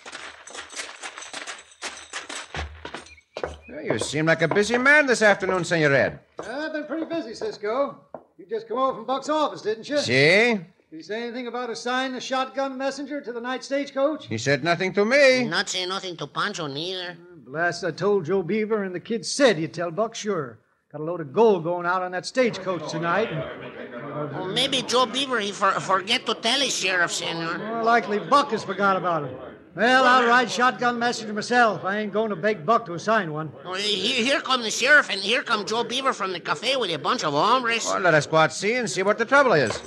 Well, 3.68 3.82
you 3.82 3.98
seem 3.98 4.26
like 4.26 4.42
a 4.42 4.48
busy 4.48 4.78
man 4.78 5.06
this 5.06 5.22
afternoon, 5.22 5.64
Senor 5.64 5.92
Ed. 5.92 6.20
I've 6.38 6.72
been 6.72 6.84
pretty 6.84 7.06
busy, 7.06 7.34
Cisco. 7.34 7.98
You 8.38 8.46
just 8.48 8.68
come 8.68 8.78
over 8.78 8.94
from 8.98 9.06
Buck's 9.06 9.28
office, 9.28 9.62
didn't 9.62 9.88
you? 9.88 9.98
See? 9.98 10.60
Did 10.90 10.98
he 10.98 11.02
say 11.02 11.24
anything 11.24 11.48
about 11.48 11.68
assigning 11.68 12.16
a 12.16 12.20
shotgun 12.20 12.78
messenger 12.78 13.20
to 13.20 13.32
the 13.32 13.40
night 13.40 13.64
stagecoach? 13.64 14.26
He 14.26 14.38
said 14.38 14.62
nothing 14.62 14.92
to 14.92 15.04
me. 15.04 15.44
Not 15.44 15.68
saying 15.68 15.88
nothing 15.88 16.16
to 16.18 16.28
Pancho 16.28 16.68
neither. 16.68 17.16
Blast, 17.38 17.82
I 17.82 17.90
told 17.90 18.26
Joe 18.26 18.42
Beaver, 18.42 18.84
and 18.84 18.94
the 18.94 19.00
kid 19.00 19.26
said 19.26 19.58
you'd 19.58 19.74
tell 19.74 19.90
Buck 19.90 20.14
sure. 20.14 20.60
Got 20.92 21.00
a 21.00 21.04
load 21.04 21.20
of 21.20 21.32
gold 21.32 21.64
going 21.64 21.86
out 21.86 22.02
on 22.02 22.12
that 22.12 22.26
stagecoach 22.26 22.88
tonight. 22.90 23.32
And... 23.32 23.85
Well, 24.32 24.46
maybe 24.46 24.82
Joe 24.82 25.06
Beaver 25.06 25.40
he 25.40 25.52
for, 25.52 25.72
forget 25.72 26.26
to 26.26 26.34
tell 26.34 26.60
his 26.60 26.74
sheriff, 26.74 27.12
senor. 27.12 27.58
More 27.58 27.84
likely 27.84 28.18
Buck 28.18 28.50
has 28.50 28.64
forgot 28.64 28.96
about 28.96 29.24
it. 29.24 29.36
Well, 29.76 30.04
I'll 30.04 30.26
ride 30.26 30.50
shotgun 30.50 30.98
messenger 30.98 31.34
myself. 31.34 31.84
I 31.84 31.98
ain't 31.98 32.10
going 32.10 32.30
to 32.30 32.36
beg 32.36 32.64
Buck 32.64 32.86
to 32.86 32.94
assign 32.94 33.30
one. 33.30 33.52
Oh, 33.62 33.74
here, 33.74 34.24
here 34.24 34.40
come 34.40 34.62
the 34.62 34.70
sheriff, 34.70 35.10
and 35.10 35.20
here 35.20 35.42
come 35.42 35.66
Joe 35.66 35.84
Beaver 35.84 36.14
from 36.14 36.32
the 36.32 36.40
cafe 36.40 36.76
with 36.76 36.90
a 36.94 36.98
bunch 36.98 37.24
of 37.24 37.34
hombres. 37.34 37.84
Well, 37.84 38.00
let 38.00 38.14
us 38.14 38.26
go 38.26 38.38
out 38.38 38.54
see 38.54 38.72
and 38.74 38.88
see 38.88 39.02
what 39.02 39.18
the 39.18 39.26
trouble 39.26 39.52
is. 39.52 39.78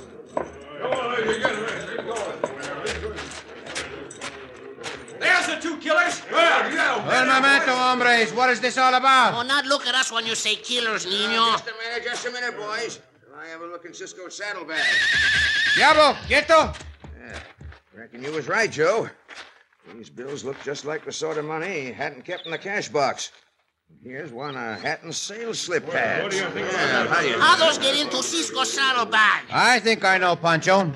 There's 5.18 5.46
the 5.48 5.58
two 5.60 5.76
killers. 5.78 6.22
Well, 6.30 6.70
well 7.06 7.26
momento, 7.26 7.74
hombres. 7.74 8.32
What 8.32 8.50
is 8.50 8.60
this 8.60 8.78
all 8.78 8.94
about? 8.94 9.34
Oh, 9.34 9.42
not 9.42 9.66
look 9.66 9.88
at 9.88 9.94
us 9.96 10.12
when 10.12 10.24
you 10.24 10.36
say 10.36 10.54
killers, 10.54 11.04
Nino. 11.04 11.50
Just 11.50 11.66
a 11.66 11.72
minute, 11.82 12.04
just 12.04 12.26
a 12.26 12.30
minute, 12.30 12.56
boys. 12.56 13.00
I 13.50 13.54
have 13.54 13.62
a 13.62 13.66
look 13.66 13.84
in 13.84 13.92
Cisco's 13.92 14.36
saddlebag. 14.36 14.78
Diablo, 15.74 16.16
quieto. 16.28 16.72
Yeah, 17.20 17.40
reckon 17.92 18.22
you 18.22 18.30
was 18.30 18.46
right, 18.46 18.70
Joe. 18.70 19.10
These 19.92 20.08
bills 20.08 20.44
look 20.44 20.62
just 20.62 20.84
like 20.84 21.04
the 21.04 21.10
sort 21.10 21.36
of 21.36 21.44
money 21.44 21.86
he 21.86 21.90
hadn't 21.90 22.24
kept 22.24 22.44
in 22.46 22.52
the 22.52 22.58
cash 22.58 22.88
box. 22.88 23.32
Here's 24.04 24.30
one 24.30 24.56
of 24.56 24.80
Hatton's 24.80 25.16
sales 25.16 25.58
slip 25.58 25.84
pads. 25.90 26.22
What 26.22 26.30
do 26.30 26.36
you 26.36 26.48
think 26.50 26.70
yeah, 26.70 27.02
about 27.02 27.22
that? 27.22 27.40
How 27.40 27.56
those 27.56 27.78
get 27.78 27.98
into 27.98 28.22
Cisco's 28.22 28.72
saddlebag? 28.72 29.46
I 29.50 29.80
think 29.80 30.04
I 30.04 30.16
know, 30.18 30.36
Pancho. 30.36 30.92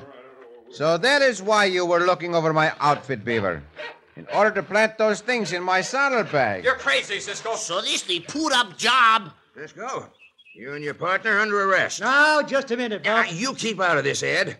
So 0.71 0.97
that 0.97 1.21
is 1.21 1.41
why 1.41 1.65
you 1.65 1.85
were 1.85 2.05
looking 2.05 2.35
over 2.35 2.53
my 2.53 2.71
outfit, 2.79 3.25
Beaver. 3.25 3.63
In 4.15 4.25
order 4.33 4.51
to 4.51 4.63
plant 4.63 4.97
those 4.97 5.19
things 5.19 5.51
in 5.51 5.61
my 5.61 5.81
saddlebag. 5.81 6.63
You're 6.63 6.75
crazy, 6.75 7.19
Cisco. 7.19 7.55
So 7.55 7.81
this 7.81 8.03
the 8.03 8.21
put 8.21 8.53
up 8.53 8.77
job. 8.77 9.31
Cisco, 9.53 10.09
you 10.55 10.73
and 10.73 10.83
your 10.83 10.93
partner 10.93 11.39
under 11.39 11.69
arrest. 11.69 11.99
Now, 11.99 12.41
just 12.41 12.71
a 12.71 12.77
minute, 12.77 13.03
Buck. 13.03 13.25
Now, 13.25 13.31
you 13.31 13.53
keep 13.53 13.79
out 13.81 13.97
of 13.97 14.03
this, 14.03 14.23
Ed. 14.23 14.57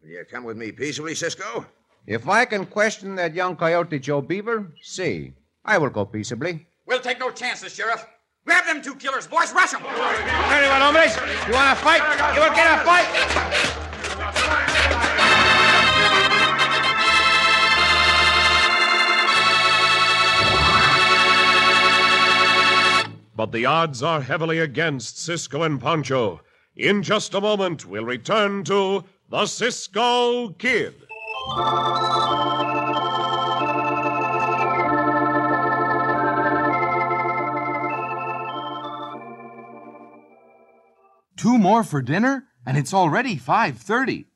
Will 0.00 0.10
you 0.10 0.24
come 0.30 0.44
with 0.44 0.56
me 0.56 0.70
peaceably, 0.70 1.14
Cisco? 1.14 1.66
If 2.06 2.28
I 2.28 2.44
can 2.44 2.64
question 2.64 3.16
that 3.16 3.34
young 3.34 3.56
coyote 3.56 3.98
Joe 3.98 4.22
Beaver, 4.22 4.72
see, 4.80 5.32
I 5.64 5.76
will 5.78 5.90
go 5.90 6.04
peaceably. 6.04 6.66
We'll 6.86 7.00
take 7.00 7.18
no 7.18 7.30
chances, 7.30 7.74
Sheriff. 7.74 8.06
Grab 8.46 8.64
them 8.64 8.80
two 8.80 8.94
killers, 8.94 9.26
boys. 9.26 9.52
Rush 9.52 9.72
them. 9.72 9.82
Very 9.82 10.68
well, 10.68 10.80
hombres. 10.80 11.14
You 11.46 11.52
want 11.52 11.76
to 11.76 11.84
fight? 11.84 12.34
You 12.34 12.40
will 12.40 12.54
get 12.54 12.80
a 12.80 12.84
fight. 12.84 13.87
But 23.38 23.52
the 23.52 23.66
odds 23.66 24.02
are 24.02 24.22
heavily 24.22 24.58
against 24.58 25.22
Cisco 25.22 25.62
and 25.62 25.80
Pancho. 25.80 26.40
In 26.74 27.04
just 27.04 27.34
a 27.34 27.40
moment, 27.40 27.86
we'll 27.86 28.04
return 28.04 28.64
to 28.64 29.04
the 29.30 29.46
Cisco 29.46 30.48
Kid. 30.58 31.06
Two 41.36 41.58
more 41.58 41.84
for 41.84 42.02
dinner, 42.02 42.48
and 42.66 42.76
it's 42.76 42.92
already 42.92 43.36
5:30. 43.36 44.26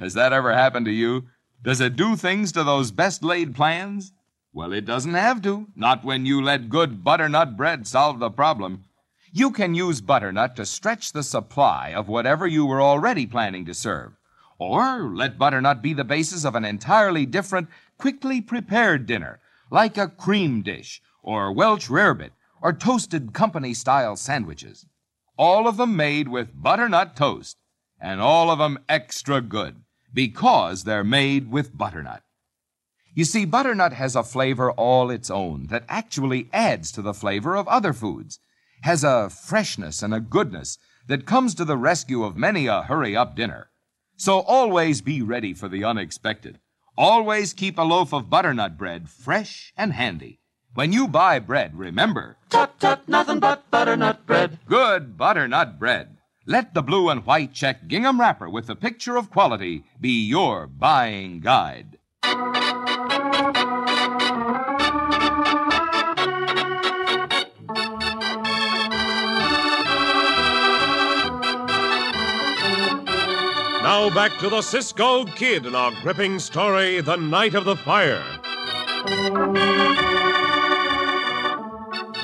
Has 0.00 0.14
that 0.14 0.32
ever 0.32 0.52
happened 0.52 0.86
to 0.86 0.92
you? 0.92 1.28
Does 1.62 1.80
it 1.80 1.94
do 1.94 2.16
things 2.16 2.50
to 2.50 2.64
those 2.64 2.90
best 2.90 3.22
laid 3.22 3.54
plans? 3.54 4.12
Well, 4.54 4.72
it 4.72 4.84
doesn't 4.84 5.14
have 5.14 5.42
to, 5.42 5.66
not 5.74 6.04
when 6.04 6.26
you 6.26 6.40
let 6.40 6.68
good 6.68 7.02
butternut 7.02 7.56
bread 7.56 7.88
solve 7.88 8.20
the 8.20 8.30
problem. 8.30 8.84
You 9.32 9.50
can 9.50 9.74
use 9.74 10.00
butternut 10.00 10.54
to 10.54 10.64
stretch 10.64 11.10
the 11.10 11.24
supply 11.24 11.92
of 11.92 12.06
whatever 12.06 12.46
you 12.46 12.64
were 12.64 12.80
already 12.80 13.26
planning 13.26 13.64
to 13.64 13.74
serve. 13.74 14.12
Or 14.56 15.12
let 15.12 15.38
butternut 15.38 15.82
be 15.82 15.92
the 15.92 16.04
basis 16.04 16.44
of 16.44 16.54
an 16.54 16.64
entirely 16.64 17.26
different, 17.26 17.68
quickly 17.98 18.40
prepared 18.40 19.06
dinner, 19.06 19.40
like 19.72 19.98
a 19.98 20.06
cream 20.06 20.62
dish, 20.62 21.02
or 21.20 21.50
Welch 21.52 21.88
rarebit, 21.88 22.30
or 22.62 22.72
toasted 22.72 23.32
company 23.32 23.74
style 23.74 24.14
sandwiches. 24.14 24.86
All 25.36 25.66
of 25.66 25.78
them 25.78 25.96
made 25.96 26.28
with 26.28 26.62
butternut 26.62 27.16
toast, 27.16 27.56
and 28.00 28.20
all 28.20 28.52
of 28.52 28.60
them 28.60 28.78
extra 28.88 29.40
good, 29.40 29.82
because 30.12 30.84
they're 30.84 31.02
made 31.02 31.50
with 31.50 31.76
butternut. 31.76 32.22
You 33.16 33.24
see, 33.24 33.44
butternut 33.44 33.92
has 33.92 34.16
a 34.16 34.24
flavor 34.24 34.72
all 34.72 35.08
its 35.08 35.30
own 35.30 35.68
that 35.68 35.84
actually 35.88 36.48
adds 36.52 36.90
to 36.92 37.02
the 37.02 37.14
flavor 37.14 37.54
of 37.54 37.68
other 37.68 37.92
foods, 37.92 38.40
has 38.82 39.04
a 39.04 39.30
freshness 39.30 40.02
and 40.02 40.12
a 40.12 40.18
goodness 40.18 40.78
that 41.06 41.24
comes 41.24 41.54
to 41.54 41.64
the 41.64 41.76
rescue 41.76 42.24
of 42.24 42.36
many 42.36 42.66
a 42.66 42.82
hurry 42.82 43.16
up 43.16 43.36
dinner. 43.36 43.70
So 44.16 44.40
always 44.40 45.00
be 45.00 45.22
ready 45.22 45.54
for 45.54 45.68
the 45.68 45.84
unexpected. 45.84 46.58
Always 46.98 47.52
keep 47.52 47.78
a 47.78 47.82
loaf 47.82 48.12
of 48.12 48.28
butternut 48.28 48.76
bread 48.76 49.08
fresh 49.08 49.72
and 49.76 49.92
handy. 49.92 50.40
When 50.74 50.92
you 50.92 51.06
buy 51.06 51.38
bread, 51.38 51.78
remember 51.78 52.36
Tut 52.50 52.80
tut, 52.80 53.08
nothing 53.08 53.38
but 53.38 53.70
butternut 53.70 54.26
bread. 54.26 54.58
good 54.66 55.16
butternut 55.16 55.78
bread. 55.78 56.16
Let 56.46 56.74
the 56.74 56.82
blue 56.82 57.10
and 57.10 57.24
white 57.24 57.54
check 57.54 57.86
gingham 57.86 58.20
wrapper 58.20 58.50
with 58.50 58.66
the 58.66 58.76
picture 58.76 59.16
of 59.16 59.30
quality 59.30 59.84
be 60.00 60.26
your 60.26 60.66
buying 60.66 61.40
guide. 61.40 61.98
Now 73.94 74.10
back 74.10 74.36
to 74.40 74.48
the 74.48 74.60
Cisco 74.60 75.24
Kid 75.24 75.66
in 75.66 75.76
our 75.76 75.92
gripping 76.02 76.40
story, 76.40 77.00
The 77.00 77.14
Night 77.14 77.54
of 77.54 77.64
the 77.64 77.76
Fire. 77.76 78.24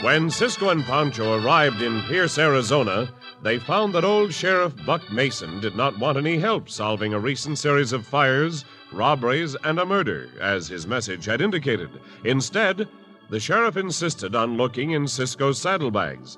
When 0.03 0.31
Cisco 0.31 0.71
and 0.71 0.83
Pancho 0.83 1.41
arrived 1.41 1.81
in 1.81 2.03
Pierce, 2.09 2.39
Arizona, 2.39 3.15
they 3.45 3.61
found 3.61 3.95
that 3.95 4.05
old 4.05 4.35
Sheriff 4.35 4.75
Buck 4.85 5.13
Mason 5.13 5.61
did 5.61 5.77
not 5.77 5.97
want 5.97 6.19
any 6.19 6.41
help 6.41 6.69
solving 6.69 7.15
a 7.15 7.21
recent 7.21 7.57
series 7.57 7.93
of 7.93 8.05
fires, 8.05 8.65
robberies, 8.93 9.55
and 9.63 9.79
a 9.79 9.87
murder, 9.87 10.29
as 10.41 10.67
his 10.67 10.89
message 10.89 11.25
had 11.25 11.41
indicated. 11.41 12.01
Instead, 12.25 12.89
the 13.29 13.39
sheriff 13.39 13.77
insisted 13.77 14.35
on 14.35 14.57
looking 14.57 14.91
in 14.91 15.07
Cisco's 15.07 15.61
saddlebags. 15.61 16.37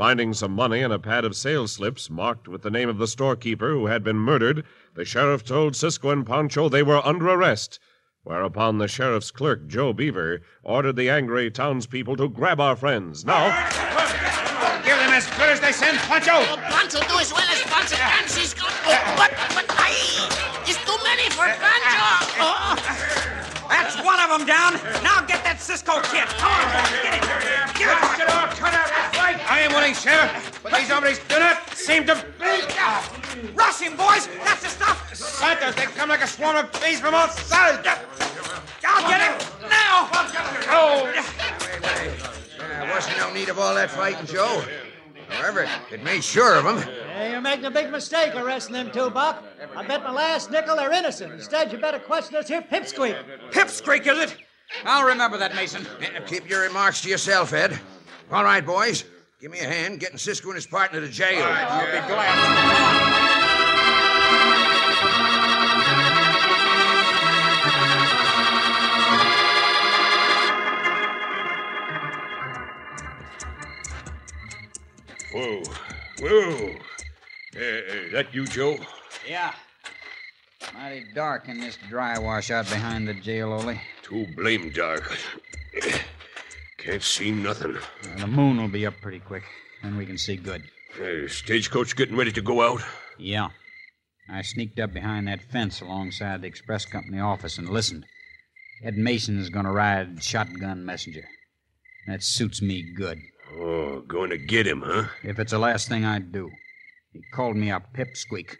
Finding 0.00 0.32
some 0.32 0.52
money 0.52 0.80
and 0.80 0.94
a 0.94 0.98
pad 0.98 1.26
of 1.26 1.36
sales 1.36 1.72
slips 1.72 2.08
marked 2.08 2.48
with 2.48 2.62
the 2.62 2.70
name 2.70 2.88
of 2.88 2.96
the 2.96 3.06
storekeeper 3.06 3.68
who 3.68 3.84
had 3.84 4.02
been 4.02 4.16
murdered, 4.16 4.64
the 4.94 5.04
sheriff 5.04 5.44
told 5.44 5.76
Cisco 5.76 6.08
and 6.08 6.24
Pancho 6.24 6.70
they 6.70 6.82
were 6.82 7.06
under 7.06 7.28
arrest. 7.28 7.78
Whereupon 8.22 8.78
the 8.78 8.88
sheriff's 8.88 9.30
clerk, 9.30 9.66
Joe 9.66 9.92
Beaver, 9.92 10.40
ordered 10.62 10.96
the 10.96 11.10
angry 11.10 11.50
townspeople 11.50 12.16
to 12.16 12.30
grab 12.30 12.60
our 12.60 12.76
friends. 12.76 13.26
Now, 13.26 13.48
Give 14.86 14.96
them 14.96 15.12
as 15.12 15.26
good 15.36 15.50
as 15.50 15.60
they 15.60 15.70
send, 15.70 15.98
Pancho. 15.98 16.32
Oh, 16.32 16.56
Pancho 16.56 17.00
do 17.00 17.18
as 17.20 17.30
well 17.30 17.44
as 17.52 17.60
Pancho 17.64 17.96
can, 17.96 18.26
Cisco. 18.26 18.64
Oh, 18.64 19.14
but, 19.18 19.36
but, 19.52 19.66
aye, 19.68 20.62
it's 20.64 20.82
too 20.82 20.96
many 21.04 21.28
for 21.28 21.44
Pancho. 21.44 22.40
Oh. 22.40 23.10
That's 23.68 24.02
one 24.02 24.18
of 24.18 24.30
them 24.30 24.46
down. 24.46 24.80
Now 25.04 25.20
get 25.26 25.44
that 25.44 25.60
Cisco 25.60 26.00
kid. 26.08 26.24
Come 26.40 26.50
on, 26.50 26.64
boys, 26.72 26.88
get 27.04 27.14
it. 27.20 27.78
Get 27.78 28.02
it. 28.02 28.09
I 29.50 29.62
am 29.62 29.72
willing, 29.72 29.94
Sheriff, 29.94 30.60
but 30.62 30.72
these 30.72 30.88
hombres 30.88 31.18
do 31.28 31.40
not 31.40 31.68
seem 31.74 32.06
to 32.06 32.14
be. 32.38 33.52
Rush 33.52 33.80
him, 33.80 33.96
boys. 33.96 34.28
That's 34.44 34.62
the 34.62 34.68
stuff. 34.68 35.12
Santos, 35.12 35.74
they 35.74 35.86
come 35.86 36.08
like 36.08 36.22
a 36.22 36.26
swarm 36.28 36.56
of 36.56 36.70
bees 36.80 37.00
from 37.00 37.16
all 37.16 37.26
sides. 37.26 37.84
I'll 38.86 39.08
get 39.10 39.20
him 39.20 39.68
now. 39.68 40.08
Oh! 40.70 41.12
There 42.58 42.94
wasn't 42.94 43.18
no 43.18 43.32
need 43.34 43.48
of 43.48 43.58
all 43.58 43.74
that 43.74 43.90
fighting, 43.90 44.24
Joe. 44.24 44.62
However, 45.30 45.68
it 45.90 46.04
made 46.04 46.22
sure 46.22 46.54
of 46.54 46.64
him. 46.64 46.76
Hey, 47.14 47.32
you're 47.32 47.40
making 47.40 47.64
a 47.64 47.72
big 47.72 47.90
mistake 47.90 48.36
arresting 48.36 48.74
them 48.74 48.92
two, 48.92 49.10
Buck. 49.10 49.42
I 49.74 49.84
bet 49.84 50.04
my 50.04 50.12
last 50.12 50.52
nickel 50.52 50.76
they're 50.76 50.92
innocent. 50.92 51.32
Instead, 51.32 51.72
you 51.72 51.78
better 51.78 51.98
question 51.98 52.34
this 52.34 52.46
here 52.46 52.62
pipsqueak. 52.62 53.20
Pipsqueak, 53.50 54.06
is 54.06 54.30
it? 54.30 54.36
I'll 54.84 55.06
remember 55.06 55.38
that, 55.38 55.56
Mason. 55.56 55.84
Keep 56.28 56.48
your 56.48 56.62
remarks 56.62 57.00
to 57.02 57.08
yourself, 57.08 57.52
Ed. 57.52 57.80
All 58.30 58.44
right, 58.44 58.64
boys. 58.64 59.04
Give 59.40 59.50
me 59.50 59.58
a 59.60 59.64
hand 59.64 60.00
getting 60.00 60.18
Cisco 60.18 60.48
and 60.48 60.56
his 60.56 60.66
partner 60.66 61.00
to 61.00 61.08
jail. 61.08 61.42
All 61.42 61.50
right, 61.50 61.66
I'll 61.66 62.02
be 62.02 62.08
glad. 62.08 63.30
Whoa, 75.32 75.62
whoa. 76.20 76.74
Uh, 77.56 78.12
that 78.12 78.26
you, 78.32 78.46
Joe? 78.46 78.76
Yeah. 79.28 79.54
Mighty 80.74 81.04
dark 81.14 81.48
in 81.48 81.60
this 81.60 81.78
dry 81.88 82.18
wash 82.18 82.50
out 82.50 82.68
behind 82.68 83.06
the 83.08 83.14
jail, 83.14 83.52
Ole. 83.52 83.80
Too 84.02 84.26
blame 84.36 84.70
dark. 84.70 85.16
Can't 86.90 87.02
see 87.04 87.30
nothing. 87.30 87.76
The 88.18 88.26
moon 88.26 88.56
will 88.56 88.66
be 88.66 88.84
up 88.84 89.00
pretty 89.00 89.20
quick, 89.20 89.44
then 89.80 89.96
we 89.96 90.04
can 90.04 90.18
see 90.18 90.34
good. 90.34 90.64
Uh, 91.00 91.28
stagecoach 91.28 91.94
getting 91.94 92.16
ready 92.16 92.32
to 92.32 92.42
go 92.42 92.62
out? 92.62 92.82
Yeah. 93.16 93.50
I 94.28 94.42
sneaked 94.42 94.80
up 94.80 94.92
behind 94.92 95.28
that 95.28 95.40
fence 95.40 95.80
alongside 95.80 96.42
the 96.42 96.48
express 96.48 96.84
company 96.84 97.20
office 97.20 97.58
and 97.58 97.68
listened. 97.68 98.06
Ed 98.82 98.96
Mason's 98.96 99.50
gonna 99.50 99.70
ride 99.70 100.20
shotgun 100.20 100.84
messenger. 100.84 101.22
That 102.08 102.24
suits 102.24 102.60
me 102.60 102.82
good. 102.96 103.20
Oh, 103.54 104.00
going 104.00 104.30
to 104.30 104.38
get 104.38 104.66
him, 104.66 104.82
huh? 104.84 105.10
If 105.22 105.38
it's 105.38 105.52
the 105.52 105.60
last 105.60 105.88
thing 105.88 106.04
I'd 106.04 106.32
do. 106.32 106.50
He 107.12 107.20
called 107.32 107.54
me 107.54 107.70
a 107.70 107.78
pipsqueak. 107.78 108.56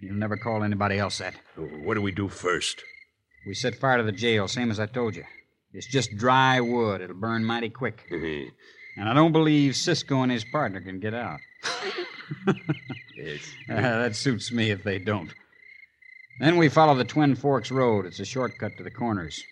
He'll 0.00 0.14
never 0.14 0.36
call 0.36 0.64
anybody 0.64 0.98
else 0.98 1.18
that. 1.18 1.34
What 1.56 1.94
do 1.94 2.02
we 2.02 2.10
do 2.10 2.28
first? 2.28 2.82
We 3.46 3.54
set 3.54 3.76
fire 3.76 3.98
to 3.98 4.02
the 4.02 4.10
jail, 4.10 4.48
same 4.48 4.72
as 4.72 4.80
I 4.80 4.86
told 4.86 5.14
you. 5.14 5.22
It's 5.72 5.86
just 5.86 6.16
dry 6.16 6.60
wood. 6.60 7.00
It'll 7.00 7.14
burn 7.16 7.44
mighty 7.44 7.70
quick. 7.70 8.04
and 8.96 9.08
I 9.08 9.14
don't 9.14 9.32
believe 9.32 9.76
Cisco 9.76 10.22
and 10.22 10.32
his 10.32 10.44
partner 10.44 10.80
can 10.80 11.00
get 11.00 11.14
out. 11.14 11.40
Uh, 13.68 13.74
that 13.98 14.16
suits 14.16 14.50
me 14.50 14.70
if 14.70 14.82
they 14.82 14.98
don't. 14.98 15.30
Then 16.40 16.56
we 16.56 16.68
follow 16.70 16.94
the 16.94 17.04
Twin 17.04 17.34
Forks 17.34 17.70
Road. 17.70 18.06
It's 18.06 18.18
a 18.18 18.24
shortcut 18.24 18.76
to 18.78 18.82
the 18.82 18.90
corners. 18.90 19.42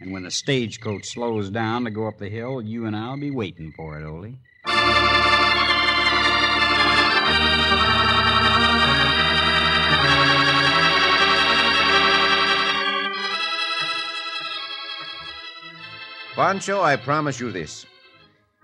And 0.00 0.12
when 0.12 0.22
the 0.22 0.30
stagecoach 0.30 1.06
slows 1.06 1.50
down 1.50 1.84
to 1.84 1.90
go 1.90 2.06
up 2.06 2.18
the 2.18 2.28
hill, 2.28 2.62
you 2.62 2.86
and 2.86 2.94
I'll 2.94 3.18
be 3.18 3.30
waiting 3.32 3.72
for 3.72 3.98
it, 3.98 4.04
Ole. 4.06 4.34
Pancho, 16.36 16.82
I 16.82 16.96
promise 16.96 17.40
you 17.40 17.50
this. 17.50 17.86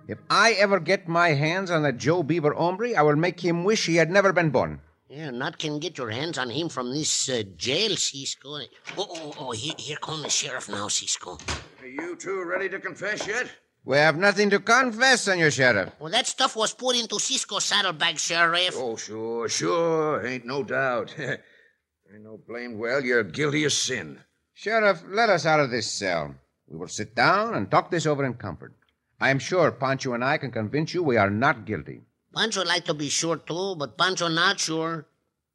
If 0.07 0.19
I 0.29 0.53
ever 0.61 0.79
get 0.79 1.09
my 1.09 1.31
hands 1.31 1.71
on 1.71 1.83
that 1.85 1.97
Joe 1.97 2.23
Beaver 2.23 2.53
hombre, 2.53 2.95
I 2.95 3.01
will 3.01 3.17
make 3.17 3.41
him 3.41 3.65
wish 3.65 3.87
he 3.87 3.97
had 3.97 4.11
never 4.11 4.31
been 4.31 4.51
born. 4.51 4.79
Yeah, 5.09 5.31
not 5.31 5.59
can 5.59 5.79
get 5.79 5.97
your 5.97 6.11
hands 6.11 6.37
on 6.37 6.51
him 6.51 6.69
from 6.69 6.93
this 6.93 7.31
uh, 7.31 7.45
jail, 7.57 7.97
Cisco. 7.97 8.59
Oh, 8.59 8.67
oh, 8.99 9.35
oh, 9.39 9.51
here, 9.53 9.73
here 9.79 9.97
come 9.97 10.21
the 10.21 10.29
sheriff 10.29 10.69
now, 10.69 10.89
Cisco. 10.89 11.39
Are 11.81 11.87
you 11.87 12.15
two 12.15 12.45
ready 12.45 12.69
to 12.69 12.79
confess 12.79 13.27
yet? 13.27 13.51
We 13.87 13.97
have 13.97 14.19
nothing 14.19 14.51
to 14.51 14.61
confess, 14.61 15.23
Senor 15.23 15.51
Sheriff. 15.51 15.95
Well, 15.99 16.13
that 16.13 16.27
stuff 16.27 16.55
was 16.55 16.75
put 16.75 16.97
into 16.97 17.19
Cisco's 17.19 17.65
saddlebag, 17.65 18.19
Sheriff. 18.19 18.75
Oh, 18.77 18.97
sure, 18.97 19.49
sure. 19.49 20.27
Ain't 20.27 20.45
no 20.45 20.63
doubt. 20.63 21.15
I 21.19 22.19
know 22.21 22.39
blamed 22.47 22.79
well 22.79 23.03
you're 23.03 23.25
guilty 23.25 23.65
of 23.65 23.73
sin. 23.73 24.19
Sheriff, 24.53 25.03
let 25.09 25.31
us 25.31 25.47
out 25.47 25.61
of 25.61 25.71
this 25.71 25.91
cell. 25.91 26.35
We 26.73 26.79
will 26.79 26.89
sit 26.89 27.15
down 27.15 27.55
and 27.55 27.71
talk 27.71 27.91
this 27.91 28.07
over 28.07 28.25
in 28.25 28.33
comfort. 28.35 28.73
I 29.21 29.29
am 29.29 29.39
sure 29.39 29.71
Pancho 29.71 30.15
and 30.15 30.25
I 30.25 30.39
can 30.39 30.51
convince 30.51 30.95
you 30.95 31.03
we 31.03 31.19
are 31.19 31.29
not 31.29 31.67
guilty. 31.67 32.01
Pancho 32.35 32.61
would 32.61 32.69
like 32.69 32.87
to 32.87 32.95
be 32.95 33.11
sure 33.11 33.37
too, 33.37 33.77
but 33.77 33.99
Pancho 33.99 34.29
not 34.29 34.59
sure. 34.59 35.07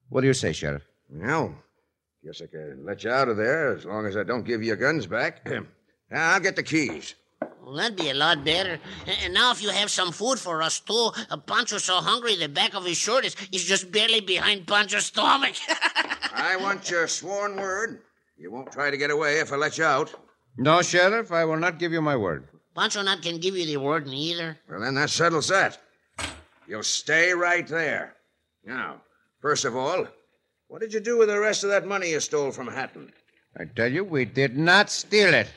What 0.10 0.22
do 0.22 0.28
you 0.28 0.34
say, 0.34 0.54
Sheriff? 0.54 0.84
Well, 1.10 1.56
guess 2.24 2.42
I 2.44 2.46
can 2.46 2.86
let 2.86 3.04
you 3.04 3.10
out 3.10 3.30
of 3.30 3.38
there 3.38 3.74
as 3.76 3.84
long 3.84 4.06
as 4.06 4.16
I 4.16 4.22
don't 4.22 4.44
give 4.44 4.62
you 4.62 4.68
your 4.68 4.76
guns 4.76 5.08
back. 5.08 5.44
now, 5.44 5.64
I'll 6.34 6.40
get 6.40 6.56
the 6.56 6.62
keys. 6.62 7.16
Well, 7.64 7.76
that'd 7.76 7.98
be 7.98 8.12
a 8.12 8.14
lot 8.14 8.46
better. 8.46 8.80
And 9.24 9.34
now, 9.34 9.52
if 9.52 9.62
you 9.62 9.70
have 9.70 9.90
some 9.90 10.12
food 10.12 10.38
for 10.38 10.62
us 10.62 10.80
too, 10.80 11.12
uh, 11.32 11.38
Pancho's 11.38 11.86
so 11.86 11.96
hungry 11.96 12.36
the 12.36 12.48
back 12.48 12.76
of 12.76 12.86
his 12.86 12.98
shirt 12.98 13.26
is, 13.26 13.36
is 13.52 13.64
just 13.66 13.92
barely 13.92 14.22
behind 14.22 14.68
Pancho's 14.68 15.08
stomach. 15.08 15.56
I 16.34 16.58
want 16.58 16.92
your 16.92 17.08
sworn 17.08 17.56
word. 17.56 18.02
You 18.38 18.52
won't 18.52 18.72
try 18.72 18.92
to 18.92 18.98
get 18.98 19.10
away 19.10 19.40
if 19.40 19.52
I 19.52 19.56
let 19.56 19.80
you 19.80 19.84
out. 19.84 20.14
No, 20.58 20.82
Sheriff, 20.82 21.32
I 21.32 21.46
will 21.46 21.58
not 21.58 21.78
give 21.80 21.92
you 21.92 22.02
my 22.02 22.16
word. 22.16 22.48
Pancho 22.76 23.02
not 23.02 23.22
can 23.22 23.40
give 23.40 23.56
you 23.56 23.66
the 23.66 23.78
word 23.78 24.08
neither. 24.08 24.58
Well, 24.70 24.82
then 24.82 24.96
that 24.96 25.10
settles 25.10 25.48
that. 25.50 25.80
You'll 26.68 26.84
stay 26.84 27.34
right 27.34 27.68
there. 27.68 28.16
Now, 28.66 29.02
first 29.40 29.66
of 29.66 29.76
all, 29.76 30.08
what 30.68 30.82
did 30.82 30.94
you 30.94 31.00
do 31.00 31.18
with 31.18 31.30
the 31.30 31.40
rest 31.40 31.64
of 31.64 31.70
that 31.70 31.86
money 31.88 32.10
you 32.10 32.20
stole 32.20 32.52
from 32.52 32.68
Hatton? 32.68 33.12
I 33.58 33.66
tell 33.66 33.92
you, 33.92 34.04
we 34.04 34.26
did 34.26 34.58
not 34.58 34.90
steal 34.90 35.34
it. 35.34 35.48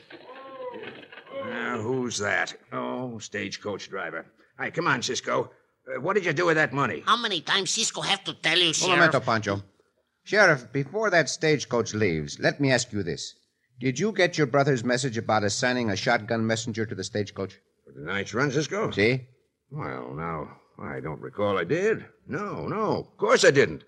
Now, 1.45 1.79
who's 1.81 2.17
that? 2.19 2.53
Oh, 2.71 3.19
stagecoach 3.19 3.89
driver. 3.89 4.25
Hi, 4.57 4.69
come 4.71 4.87
on, 4.87 5.01
Cisco. 5.01 5.51
Uh, 5.87 5.99
what 5.99 6.13
did 6.15 6.25
you 6.25 6.33
do 6.33 6.45
with 6.45 6.55
that 6.55 6.73
money? 6.73 7.03
How 7.05 7.17
many 7.17 7.41
times 7.41 7.71
Cisco 7.71 8.01
have 8.01 8.23
to 8.23 8.33
tell 8.35 8.57
you, 8.57 8.67
Un 8.67 8.73
Sheriff? 8.73 8.97
momento, 8.97 9.19
Pancho. 9.19 9.61
Sheriff, 10.23 10.71
before 10.71 11.09
that 11.09 11.29
stagecoach 11.29 11.93
leaves, 11.93 12.39
let 12.39 12.59
me 12.61 12.71
ask 12.71 12.93
you 12.93 13.03
this. 13.03 13.35
Did 13.81 13.99
you 13.99 14.11
get 14.11 14.37
your 14.37 14.45
brother's 14.45 14.83
message 14.83 15.17
about 15.17 15.43
assigning 15.43 15.89
a 15.89 15.95
shotgun 15.95 16.45
messenger 16.45 16.85
to 16.85 16.93
the 16.93 17.03
stagecoach? 17.03 17.59
For 17.83 17.93
tonight's 17.93 18.31
run, 18.31 18.51
Cisco? 18.51 18.91
See? 18.91 19.21
Well, 19.71 20.13
now, 20.13 20.59
I 20.77 20.99
don't 20.99 21.19
recall 21.19 21.57
I 21.57 21.63
did. 21.63 22.05
No, 22.27 22.67
no, 22.67 22.97
of 22.99 23.17
course 23.17 23.43
I 23.43 23.49
didn't. 23.49 23.83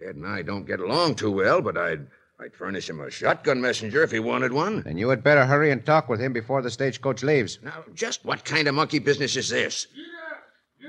Ed 0.00 0.14
and 0.14 0.24
I 0.24 0.42
don't 0.42 0.68
get 0.68 0.78
along 0.78 1.16
too 1.16 1.32
well, 1.32 1.60
but 1.60 1.76
I'd 1.76 2.06
I'd 2.38 2.54
furnish 2.54 2.88
him 2.88 3.00
a 3.00 3.10
shotgun 3.10 3.60
messenger 3.60 4.04
if 4.04 4.12
he 4.12 4.20
wanted 4.20 4.52
one. 4.52 4.82
Then 4.82 4.98
you 4.98 5.08
had 5.08 5.24
better 5.24 5.44
hurry 5.44 5.72
and 5.72 5.84
talk 5.84 6.08
with 6.08 6.20
him 6.20 6.32
before 6.32 6.62
the 6.62 6.70
stagecoach 6.70 7.24
leaves. 7.24 7.58
Now, 7.60 7.82
just 7.92 8.24
what 8.24 8.44
kind 8.44 8.68
of 8.68 8.76
monkey 8.76 9.00
business 9.00 9.34
is 9.34 9.48
this? 9.48 9.88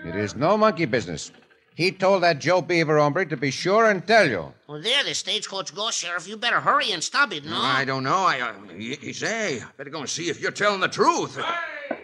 It 0.05 0.15
is 0.15 0.35
no 0.35 0.55
monkey 0.55 0.85
business. 0.85 1.31
He 1.75 1.91
told 1.91 2.23
that 2.23 2.39
Joe 2.39 2.61
Beaver 2.61 2.97
hombre 2.97 3.25
to 3.25 3.35
be 3.35 3.51
sure 3.51 3.89
and 3.89 4.05
tell 4.07 4.29
you. 4.29 4.53
Well, 4.67 4.81
there 4.81 5.03
the 5.03 5.13
stagecoach 5.13 5.75
goes, 5.75 5.93
Sheriff. 5.93 6.25
You 6.25 6.37
better 6.37 6.61
hurry 6.61 6.91
and 6.91 7.03
stop 7.03 7.33
it, 7.33 7.43
no? 7.43 7.57
I 7.57 7.83
don't 7.83 8.03
know. 8.03 8.15
I, 8.15 8.39
uh, 8.39 8.53
he, 8.77 8.95
he 8.95 9.11
say, 9.11 9.61
better 9.75 9.89
go 9.89 9.99
and 9.99 10.09
see 10.09 10.29
if 10.29 10.39
you're 10.39 10.51
telling 10.51 10.79
the 10.79 10.87
truth. 10.87 11.37
Hey, 11.37 11.97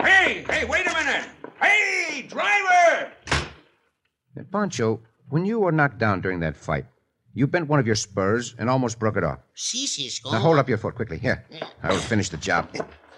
hey, 0.00 0.44
hey, 0.50 0.64
wait 0.64 0.88
a 0.88 0.92
minute. 0.92 1.24
Hey, 1.62 2.26
driver! 2.28 3.12
And 4.34 4.50
Pancho, 4.50 5.00
when 5.28 5.44
you 5.44 5.60
were 5.60 5.70
knocked 5.70 5.98
down 5.98 6.20
during 6.20 6.40
that 6.40 6.56
fight, 6.56 6.86
you 7.32 7.46
bent 7.46 7.68
one 7.68 7.78
of 7.78 7.86
your 7.86 7.94
spurs 7.94 8.56
and 8.58 8.68
almost 8.68 8.98
broke 8.98 9.16
it 9.16 9.22
off. 9.22 9.38
See, 9.54 9.86
Cisco. 9.86 10.32
Now 10.32 10.40
hold 10.40 10.58
up 10.58 10.68
your 10.68 10.78
foot 10.78 10.96
quickly. 10.96 11.18
Here, 11.18 11.44
I 11.84 11.92
will 11.92 11.98
finish 11.98 12.28
the 12.28 12.38
job. 12.38 12.68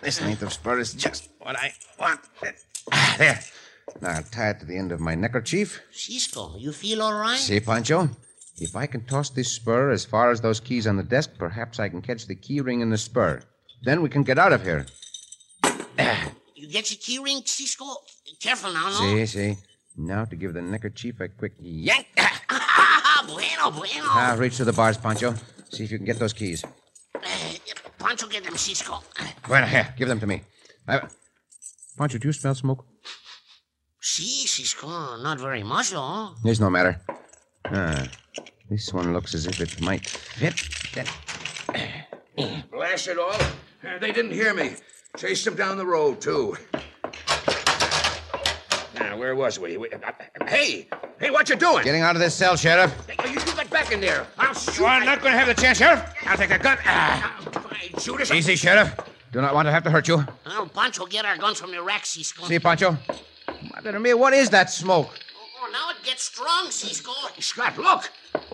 This 0.02 0.20
length 0.20 0.42
of 0.42 0.52
spur 0.52 0.80
is 0.80 0.92
just 0.92 1.30
what 1.38 1.56
I 1.56 1.72
want. 1.98 2.20
There. 3.16 3.40
Now 4.00 4.10
I'll 4.10 4.22
tie 4.22 4.50
it 4.50 4.60
to 4.60 4.66
the 4.66 4.76
end 4.76 4.92
of 4.92 5.00
my 5.00 5.14
neckerchief. 5.14 5.80
Cisco, 5.92 6.56
you 6.56 6.72
feel 6.72 7.02
all 7.02 7.14
right? 7.14 7.38
See, 7.38 7.60
Pancho? 7.60 8.08
If 8.58 8.76
I 8.76 8.86
can 8.86 9.04
toss 9.04 9.30
this 9.30 9.50
spur 9.50 9.90
as 9.90 10.04
far 10.04 10.30
as 10.30 10.40
those 10.40 10.60
keys 10.60 10.86
on 10.86 10.96
the 10.96 11.02
desk, 11.02 11.30
perhaps 11.38 11.80
I 11.80 11.88
can 11.88 12.02
catch 12.02 12.26
the 12.26 12.34
key 12.34 12.60
ring 12.60 12.80
in 12.80 12.90
the 12.90 12.98
spur. 12.98 13.40
Then 13.82 14.02
we 14.02 14.08
can 14.08 14.22
get 14.22 14.38
out 14.38 14.52
of 14.52 14.62
here. 14.62 14.86
You 16.54 16.68
get 16.68 16.92
your 16.92 16.98
key 16.98 17.18
ring, 17.18 17.42
Cisco? 17.44 17.84
Careful 18.40 18.72
now, 18.72 18.88
no? 18.88 19.00
See, 19.00 19.26
see. 19.26 19.56
Now 19.96 20.24
to 20.24 20.36
give 20.36 20.54
the 20.54 20.62
neckerchief 20.62 21.20
a 21.20 21.26
quick 21.26 21.54
yank. 21.58 22.06
bueno, 23.26 23.72
bueno. 23.72 24.04
Ah, 24.04 24.36
reach 24.38 24.58
to 24.58 24.64
the 24.64 24.72
bars, 24.72 24.96
Pancho. 24.96 25.34
See 25.70 25.82
if 25.82 25.90
you 25.90 25.98
can 25.98 26.06
get 26.06 26.20
those 26.20 26.32
keys. 26.32 26.62
Uh, 27.16 27.20
Pancho, 27.98 28.28
get 28.28 28.44
them, 28.44 28.56
Cisco. 28.56 29.02
Well, 29.48 29.66
here, 29.66 29.92
give 29.98 30.06
them 30.06 30.20
to 30.20 30.26
me. 30.28 30.42
I... 30.86 31.00
Pancho, 31.98 32.18
do 32.18 32.28
you 32.28 32.32
smell 32.32 32.54
smoke? 32.54 32.84
See, 34.04 34.48
Cisco, 34.48 35.16
not 35.22 35.38
very 35.38 35.62
much, 35.62 35.90
though. 35.90 36.30
It's 36.44 36.58
no 36.58 36.68
matter. 36.68 37.00
Ah, 37.66 38.08
this 38.68 38.92
one 38.92 39.12
looks 39.12 39.32
as 39.32 39.46
if 39.46 39.60
it 39.60 39.80
might 39.80 40.04
fit. 40.08 40.60
Then... 40.92 42.64
Blast 42.72 43.06
it 43.06 43.16
all. 43.16 43.30
Uh, 43.30 43.98
they 44.00 44.10
didn't 44.10 44.32
hear 44.32 44.54
me. 44.54 44.72
Chased 45.16 45.44
them 45.44 45.54
down 45.54 45.76
the 45.76 45.86
road, 45.86 46.20
too. 46.20 46.56
Now, 48.98 49.16
where 49.16 49.36
was 49.36 49.60
we? 49.60 49.76
we 49.76 49.88
uh, 49.90 49.98
hey! 50.48 50.88
Hey, 51.20 51.30
what 51.30 51.48
you 51.48 51.54
doing? 51.54 51.84
Getting 51.84 52.02
out 52.02 52.16
of 52.16 52.20
this 52.20 52.34
cell, 52.34 52.56
Sheriff. 52.56 52.92
Hey, 53.08 53.30
you, 53.30 53.38
you 53.38 53.54
get 53.54 53.70
back 53.70 53.92
in 53.92 54.00
there. 54.00 54.26
I'll 54.36 54.52
shoot. 54.52 54.80
You 54.80 54.86
are 54.86 55.04
not 55.04 55.20
going 55.20 55.32
to 55.32 55.38
have 55.38 55.46
the 55.46 55.54
chance, 55.54 55.78
Sheriff. 55.78 56.02
I'll 56.26 56.36
take 56.36 56.48
the 56.48 56.58
gun. 56.58 56.76
Ah. 56.84 57.38
Fine, 57.52 58.00
shoot 58.00 58.20
us. 58.20 58.32
Easy, 58.32 58.56
Sheriff. 58.56 58.96
Do 59.30 59.40
not 59.40 59.54
want 59.54 59.66
to 59.68 59.72
have 59.72 59.84
to 59.84 59.90
hurt 59.92 60.08
you. 60.08 60.26
Well, 60.44 60.66
Pancho, 60.66 61.06
get 61.06 61.24
our 61.24 61.36
guns 61.36 61.60
from 61.60 61.70
the 61.70 61.80
rack, 61.80 62.04
Cisco. 62.04 62.46
See, 62.46 62.58
Pancho? 62.58 62.98
Mother 63.70 63.96
of 63.96 64.02
me, 64.02 64.14
what 64.14 64.32
is 64.32 64.50
that 64.50 64.70
smoke? 64.70 65.10
Oh, 65.36 65.46
oh, 65.62 65.70
now 65.72 65.90
it 65.90 66.04
gets 66.04 66.24
strong, 66.24 66.70
Cisco. 66.70 67.12
Scrap, 67.38 67.78
look. 67.78 68.10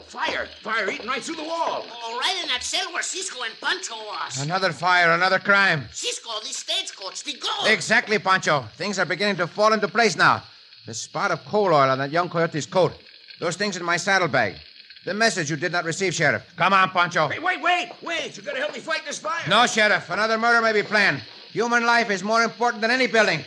fire. 0.07 0.47
Fire 0.63 0.91
eating 0.91 1.07
right 1.07 1.23
through 1.23 1.37
the 1.37 1.45
wall. 1.45 1.85
Oh, 1.91 2.19
right 2.21 2.37
in 2.43 2.49
that 2.49 2.63
cell 2.63 2.93
where 2.93 3.03
Cisco 3.03 3.43
and 3.43 3.55
Pancho 3.61 3.97
was. 3.97 4.43
Another 4.43 4.73
fire, 4.73 5.13
another 5.13 5.39
crime. 5.39 5.89
Cisco, 5.93 6.31
the 6.41 6.49
stagecoach, 6.49 7.25
the 7.25 7.35
gold. 7.35 7.69
Exactly, 7.69 8.19
Pancho. 8.19 8.65
Things 8.77 8.99
are 8.99 9.07
beginning 9.07 9.37
to 9.37 9.47
fall 9.47 9.73
into 9.73 9.89
place 9.89 10.17
now. 10.17 10.43
The 10.87 10.95
spot 10.95 11.31
of 11.31 11.45
coal 11.45 11.67
oil 11.67 11.91
on 11.91 11.99
that 11.99 12.11
young 12.11 12.29
coyote's 12.29 12.67
coat. 12.67 12.93
Those 13.41 13.57
things 13.57 13.77
in 13.77 13.85
my 13.85 13.97
saddlebag. 13.97 14.57
The 15.05 15.15
message 15.15 15.49
you 15.51 15.57
did 15.57 15.73
not 15.73 15.85
receive, 15.85 16.13
Sheriff. 16.15 16.45
Come 16.57 16.73
on, 16.73 16.91
Pancho. 16.91 17.29
Hey, 17.29 17.39
wait, 17.39 17.63
wait, 17.63 17.91
wait. 18.03 18.37
You 18.37 18.43
gotta 18.43 18.59
help 18.59 18.73
me 18.75 18.81
fight 18.81 19.03
this 19.07 19.19
fire. 19.19 19.41
No, 19.49 19.67
Sheriff. 19.67 20.11
Another 20.11 20.37
murder 20.37 20.61
may 20.61 20.73
be 20.73 20.83
planned. 20.83 21.23
Human 21.53 21.87
life 21.87 22.11
is 22.11 22.23
more 22.23 22.43
important 22.43 22.83
than 22.83 22.91
any 22.91 23.07
building. 23.07 23.45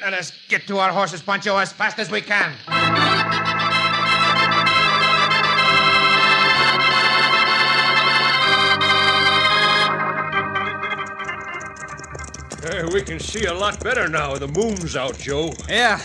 Let 0.00 0.14
us 0.14 0.32
get 0.48 0.66
to 0.68 0.78
our 0.78 0.92
horses, 0.92 1.22
Pancho, 1.22 1.56
as 1.56 1.72
fast 1.72 1.98
as 1.98 2.10
we 2.10 2.20
can. 2.20 2.54
Hey, 12.62 12.84
we 12.92 13.02
can 13.02 13.18
see 13.18 13.44
a 13.46 13.54
lot 13.54 13.82
better 13.82 14.08
now. 14.08 14.36
The 14.36 14.48
moon's 14.48 14.96
out, 14.96 15.18
Joe. 15.18 15.52
Yeah. 15.68 16.00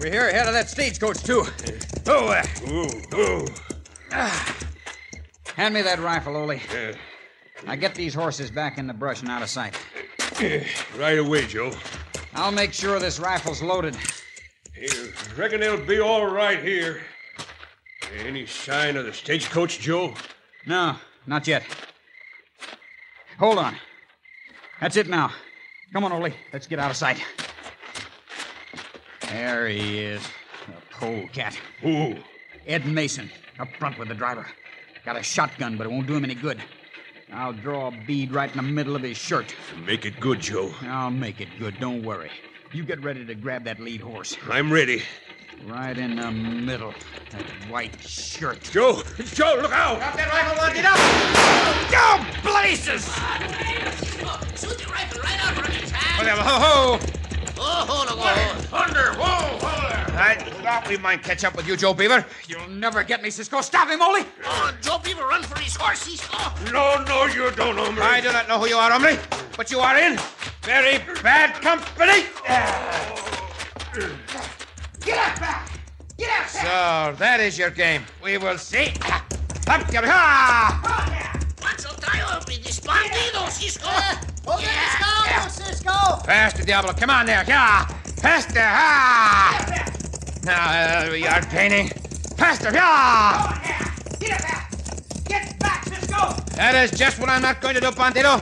We're 0.00 0.10
here 0.10 0.28
ahead 0.28 0.46
of 0.46 0.54
that 0.54 0.68
stagecoach, 0.70 1.22
too. 1.22 1.44
Oh, 2.06 2.28
uh, 2.28 2.42
Ooh, 2.68 3.18
ooh. 3.18 3.46
ah. 4.12 4.56
Hand 5.56 5.74
me 5.74 5.82
that 5.82 5.98
rifle, 5.98 6.36
Ole. 6.36 6.54
Yeah. 6.72 6.92
Now 7.66 7.74
get 7.74 7.94
these 7.94 8.14
horses 8.14 8.50
back 8.50 8.78
in 8.78 8.86
the 8.86 8.94
brush 8.94 9.20
and 9.20 9.30
out 9.30 9.42
of 9.42 9.50
sight. 9.50 9.76
Right 10.96 11.18
away, 11.18 11.46
Joe. 11.46 11.70
I'll 12.40 12.50
make 12.50 12.72
sure 12.72 12.98
this 12.98 13.18
rifle's 13.18 13.60
loaded. 13.60 13.94
Hey, 14.72 14.88
reckon 15.36 15.60
they'll 15.60 15.84
be 15.84 16.00
all 16.00 16.26
right 16.26 16.58
here. 16.58 17.02
Any 18.24 18.46
sign 18.46 18.96
of 18.96 19.04
the 19.04 19.12
stagecoach, 19.12 19.78
Joe? 19.78 20.14
No, 20.66 20.96
not 21.26 21.46
yet. 21.46 21.62
Hold 23.38 23.58
on. 23.58 23.76
That's 24.80 24.96
it 24.96 25.06
now. 25.06 25.30
Come 25.92 26.02
on, 26.04 26.12
Ole. 26.12 26.30
Let's 26.50 26.66
get 26.66 26.78
out 26.78 26.90
of 26.90 26.96
sight. 26.96 27.22
There 29.28 29.68
he 29.68 29.98
is. 29.98 30.22
The 30.66 30.96
polecat. 30.96 31.58
Who? 31.82 32.16
Ed 32.66 32.86
Mason, 32.86 33.30
up 33.58 33.68
front 33.78 33.98
with 33.98 34.08
the 34.08 34.14
driver. 34.14 34.46
Got 35.04 35.16
a 35.16 35.22
shotgun, 35.22 35.76
but 35.76 35.86
it 35.86 35.90
won't 35.90 36.06
do 36.06 36.14
him 36.14 36.24
any 36.24 36.34
good. 36.34 36.58
I'll 37.32 37.52
draw 37.52 37.88
a 37.88 37.92
bead 38.06 38.32
right 38.32 38.50
in 38.50 38.56
the 38.56 38.62
middle 38.62 38.96
of 38.96 39.02
his 39.02 39.16
shirt. 39.16 39.54
Make 39.86 40.04
it 40.04 40.18
good, 40.20 40.40
Joe. 40.40 40.72
I'll 40.82 41.10
make 41.10 41.40
it 41.40 41.48
good, 41.58 41.78
don't 41.78 42.02
worry. 42.02 42.30
You 42.72 42.84
get 42.84 43.02
ready 43.02 43.24
to 43.24 43.34
grab 43.34 43.64
that 43.64 43.80
lead 43.80 44.00
horse. 44.00 44.36
I'm 44.48 44.72
ready. 44.72 45.02
Right 45.66 45.96
in 45.96 46.16
the 46.16 46.30
middle. 46.30 46.94
That 47.30 47.42
white 47.70 48.00
shirt. 48.00 48.62
Joe! 48.62 49.02
Joe, 49.34 49.58
look 49.60 49.72
out! 49.72 49.98
Drop 49.98 50.16
that 50.16 50.32
rifle, 50.32 50.56
want 50.56 50.76
it 50.76 50.84
up! 50.84 50.98
Go, 51.90 52.24
blazes! 52.50 53.04
Shoot 54.58 54.78
the 54.78 54.90
rifle 54.90 55.20
right 55.22 55.44
out 55.44 55.54
from 55.54 55.72
his 55.72 55.90
hand. 55.90 56.28
Ho, 56.28 56.98
ho! 56.98 56.98
Oh, 57.58 57.84
hold 57.86 58.08
on. 58.18 58.56
Thunder! 58.62 59.12
Whoa, 59.18 59.24
hold 59.24 59.62
there! 59.62 59.69
I 60.20 60.34
thought 60.34 60.86
we 60.86 60.98
might 60.98 61.22
catch 61.22 61.44
up 61.44 61.56
with 61.56 61.66
you, 61.66 61.78
Joe 61.78 61.94
Beaver. 61.94 62.26
You'll 62.46 62.68
never 62.68 63.02
get 63.02 63.22
me, 63.22 63.30
Cisco. 63.30 63.62
Stop 63.62 63.88
him, 63.88 64.02
Ole! 64.02 64.26
Oh, 64.44 64.72
Joe 64.82 64.98
Beaver, 65.02 65.22
run 65.26 65.42
for 65.42 65.58
his 65.58 65.74
horse, 65.74 66.00
Cisco. 66.00 66.36
No, 66.70 67.02
no, 67.04 67.24
you 67.24 67.50
don't, 67.52 67.78
hombre. 67.78 68.02
I 68.04 68.20
do 68.20 68.30
not 68.30 68.46
know 68.46 68.58
who 68.58 68.68
you 68.68 68.76
are, 68.76 68.90
hombre, 68.90 69.18
but 69.56 69.70
you 69.70 69.80
are 69.80 69.96
in 69.96 70.18
very 70.62 70.98
bad 71.22 71.54
company. 71.62 72.26
Oh. 72.46 73.20
Get 75.00 75.16
up, 75.16 75.40
back. 75.40 75.70
Get 76.18 76.30
up, 76.38 76.48
So 76.48 77.18
that 77.18 77.40
is 77.40 77.58
your 77.58 77.70
game. 77.70 78.02
We 78.22 78.36
will 78.36 78.58
see. 78.58 78.92
Up, 79.68 79.90
your 79.90 80.04
ha! 80.04 81.38
Pancho, 81.56 81.88
tie 81.98 82.20
up 82.22 82.46
with 82.46 82.62
this 82.62 82.80
bandido, 82.80 83.48
Cisco. 83.48 83.88
Uh, 83.88 84.16
Hold 84.44 84.60
yeah. 84.60 85.46
it, 85.46 85.50
Cisco, 85.50 85.64
Cisco! 85.64 86.16
Faster, 86.26 86.62
Diablo. 86.62 86.92
Come 86.92 87.08
on 87.08 87.24
there. 87.24 87.42
Yeah. 87.48 87.86
Faster. 88.20 88.60
Ha! 88.60 89.90
Now 90.44 91.06
uh, 91.06 91.08
we 91.10 91.26
are 91.26 91.42
painting. 91.42 91.88
Faster. 92.36 92.72
Yeah. 92.72 93.60
Get 94.18 94.32
up, 94.32 94.42
back. 94.42 94.72
Get 95.26 95.58
back, 95.58 95.84
Cisco. 95.84 96.34
That 96.56 96.74
is 96.76 96.98
just 96.98 97.18
what 97.18 97.28
I'm 97.28 97.42
not 97.42 97.60
going 97.60 97.74
to 97.74 97.80
do, 97.80 97.88
Bandito. 97.88 98.40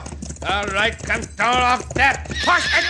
All 0.49 0.65
right, 0.67 0.97
control 0.97 1.55
off 1.55 1.93
that 1.95 2.31
horse. 2.45 2.67
And, 2.75 2.85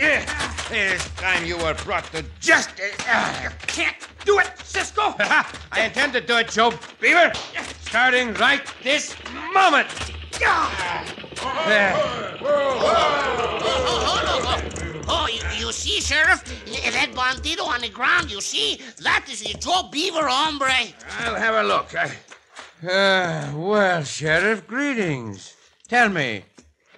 eh. 0.00 0.24
This 0.70 1.06
time 1.16 1.44
you 1.44 1.58
were 1.58 1.74
brought 1.84 2.04
to 2.12 2.24
justice. 2.40 2.96
Ah, 3.00 3.42
you 3.42 3.50
can't 3.66 3.96
do 4.24 4.38
it, 4.38 4.50
Cisco. 4.64 5.14
I 5.18 5.84
intend 5.84 6.14
to 6.14 6.22
do 6.22 6.38
it, 6.38 6.48
Joe 6.48 6.72
Beaver. 6.98 7.32
Starting 7.82 8.32
right 8.34 8.62
this 8.82 9.14
moment. 9.52 9.88
Ah. 10.42 11.04
There. 15.72 15.92
You, 15.92 15.96
you 15.96 16.00
see, 16.00 16.00
Sheriff? 16.00 16.44
That 16.92 17.12
bandido 17.14 17.66
on 17.66 17.80
the 17.80 17.88
ground, 17.88 18.30
you 18.30 18.40
see? 18.40 18.80
That 19.02 19.26
is 19.30 19.42
a 19.42 19.56
Joe 19.58 19.88
Beaver, 19.90 20.26
hombre. 20.26 20.70
I'll 21.20 21.34
have 21.34 21.54
a 21.54 21.62
look. 21.66 21.94
I... 21.96 22.10
Uh, 22.86 23.52
well, 23.56 24.02
Sheriff, 24.04 24.66
greetings. 24.66 25.54
Tell 25.88 26.08
me, 26.08 26.44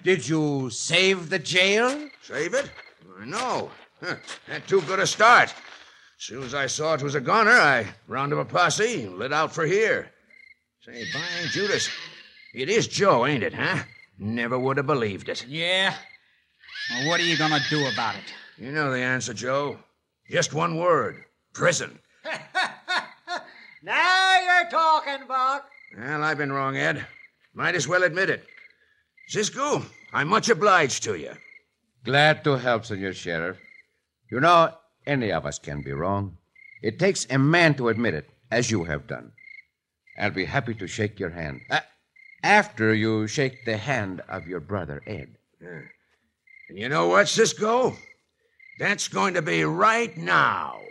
did 0.03 0.27
you 0.27 0.69
save 0.69 1.29
the 1.29 1.39
jail? 1.39 2.09
Save 2.21 2.53
it? 2.53 2.69
No. 3.25 3.69
Huh. 4.01 4.15
Had 4.47 4.67
too 4.67 4.81
good 4.81 4.99
a 4.99 5.07
start. 5.07 5.49
As 5.49 5.53
Soon 6.17 6.43
as 6.43 6.53
I 6.53 6.67
saw 6.67 6.93
it 6.95 7.03
was 7.03 7.15
a 7.15 7.21
goner, 7.21 7.51
I 7.51 7.87
rounded 8.07 8.39
up 8.39 8.49
a 8.49 8.53
posse 8.53 9.03
and 9.03 9.17
lit 9.17 9.31
out 9.31 9.53
for 9.53 9.65
here. 9.65 10.11
Say, 10.81 11.05
by 11.13 11.47
Judas, 11.51 11.89
it 12.53 12.69
is 12.69 12.87
Joe, 12.87 13.25
ain't 13.25 13.43
it, 13.43 13.53
huh? 13.53 13.83
Never 14.17 14.57
would 14.57 14.77
have 14.77 14.87
believed 14.87 15.29
it. 15.29 15.45
Yeah? 15.47 15.95
Well, 16.91 17.07
what 17.09 17.19
are 17.19 17.23
you 17.23 17.37
gonna 17.37 17.59
do 17.69 17.87
about 17.87 18.15
it? 18.15 18.33
You 18.57 18.71
know 18.71 18.91
the 18.91 18.99
answer, 18.99 19.33
Joe. 19.33 19.77
Just 20.29 20.53
one 20.53 20.77
word 20.77 21.23
prison. 21.53 21.99
Now 23.85 24.39
you're 24.41 24.71
talking, 24.71 25.27
Buck. 25.27 25.69
Well, 25.95 26.23
I've 26.23 26.39
been 26.39 26.51
wrong, 26.51 26.75
Ed. 26.75 27.05
Might 27.53 27.75
as 27.75 27.87
well 27.87 28.01
admit 28.01 28.31
it. 28.31 28.43
Cisco, 29.27 29.85
I'm 30.11 30.27
much 30.27 30.49
obliged 30.49 31.03
to 31.03 31.13
you. 31.13 31.33
Glad 32.03 32.43
to 32.45 32.57
help, 32.57 32.85
Senor 32.85 33.13
Sheriff. 33.13 33.57
You 34.31 34.39
know, 34.39 34.73
any 35.05 35.31
of 35.31 35.45
us 35.45 35.59
can 35.59 35.83
be 35.83 35.93
wrong. 35.93 36.35
It 36.81 36.97
takes 36.97 37.27
a 37.29 37.37
man 37.37 37.75
to 37.75 37.89
admit 37.89 38.15
it, 38.15 38.27
as 38.49 38.71
you 38.71 38.85
have 38.85 39.05
done. 39.05 39.31
I'll 40.17 40.31
be 40.31 40.45
happy 40.45 40.73
to 40.73 40.87
shake 40.87 41.19
your 41.19 41.29
hand. 41.29 41.61
Uh, 41.69 41.81
after 42.41 42.91
you 42.91 43.27
shake 43.27 43.65
the 43.65 43.77
hand 43.77 44.21
of 44.27 44.47
your 44.47 44.61
brother, 44.61 45.03
Ed. 45.05 45.37
Yeah. 45.61 45.81
And 46.69 46.79
you 46.79 46.89
know 46.89 47.07
what, 47.07 47.27
Cisco? 47.27 47.95
That's 48.77 49.07
going 49.07 49.35
to 49.35 49.41
be 49.41 49.63
right 49.63 50.15
now. 50.17 50.81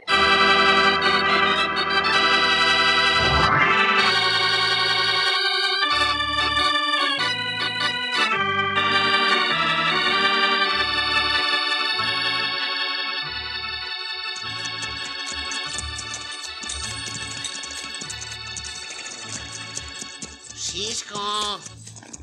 Cisco. 20.54 21.58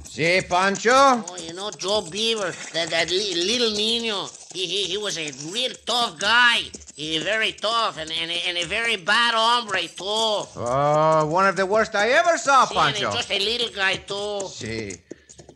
See, 0.09 0.41
Pancho? 0.41 0.91
Oh, 0.91 1.37
you 1.39 1.53
know, 1.53 1.69
Joe 1.71 2.01
Beaver, 2.09 2.51
that, 2.73 2.89
that 2.89 3.09
li- 3.11 3.35
little 3.35 3.71
Nino, 3.71 4.27
he, 4.53 4.65
he, 4.65 4.83
he 4.83 4.97
was 4.97 5.17
a 5.17 5.31
real 5.51 5.71
tough 5.85 6.19
guy. 6.19 6.61
He 6.95 7.19
very 7.19 7.53
tough 7.53 7.97
and, 7.97 8.11
and, 8.11 8.29
a, 8.29 8.47
and 8.47 8.57
a 8.57 8.65
very 8.65 8.97
bad 8.97 9.33
hombre, 9.33 9.87
too. 9.87 10.03
Oh, 10.03 11.27
one 11.31 11.47
of 11.47 11.55
the 11.55 11.65
worst 11.65 11.95
I 11.95 12.09
ever 12.09 12.37
saw, 12.37 12.61
and 12.63 12.71
Pancho. 12.71 13.11
just 13.11 13.31
a 13.31 13.39
little 13.39 13.69
guy, 13.73 13.95
too. 13.95 14.47
See. 14.47 14.93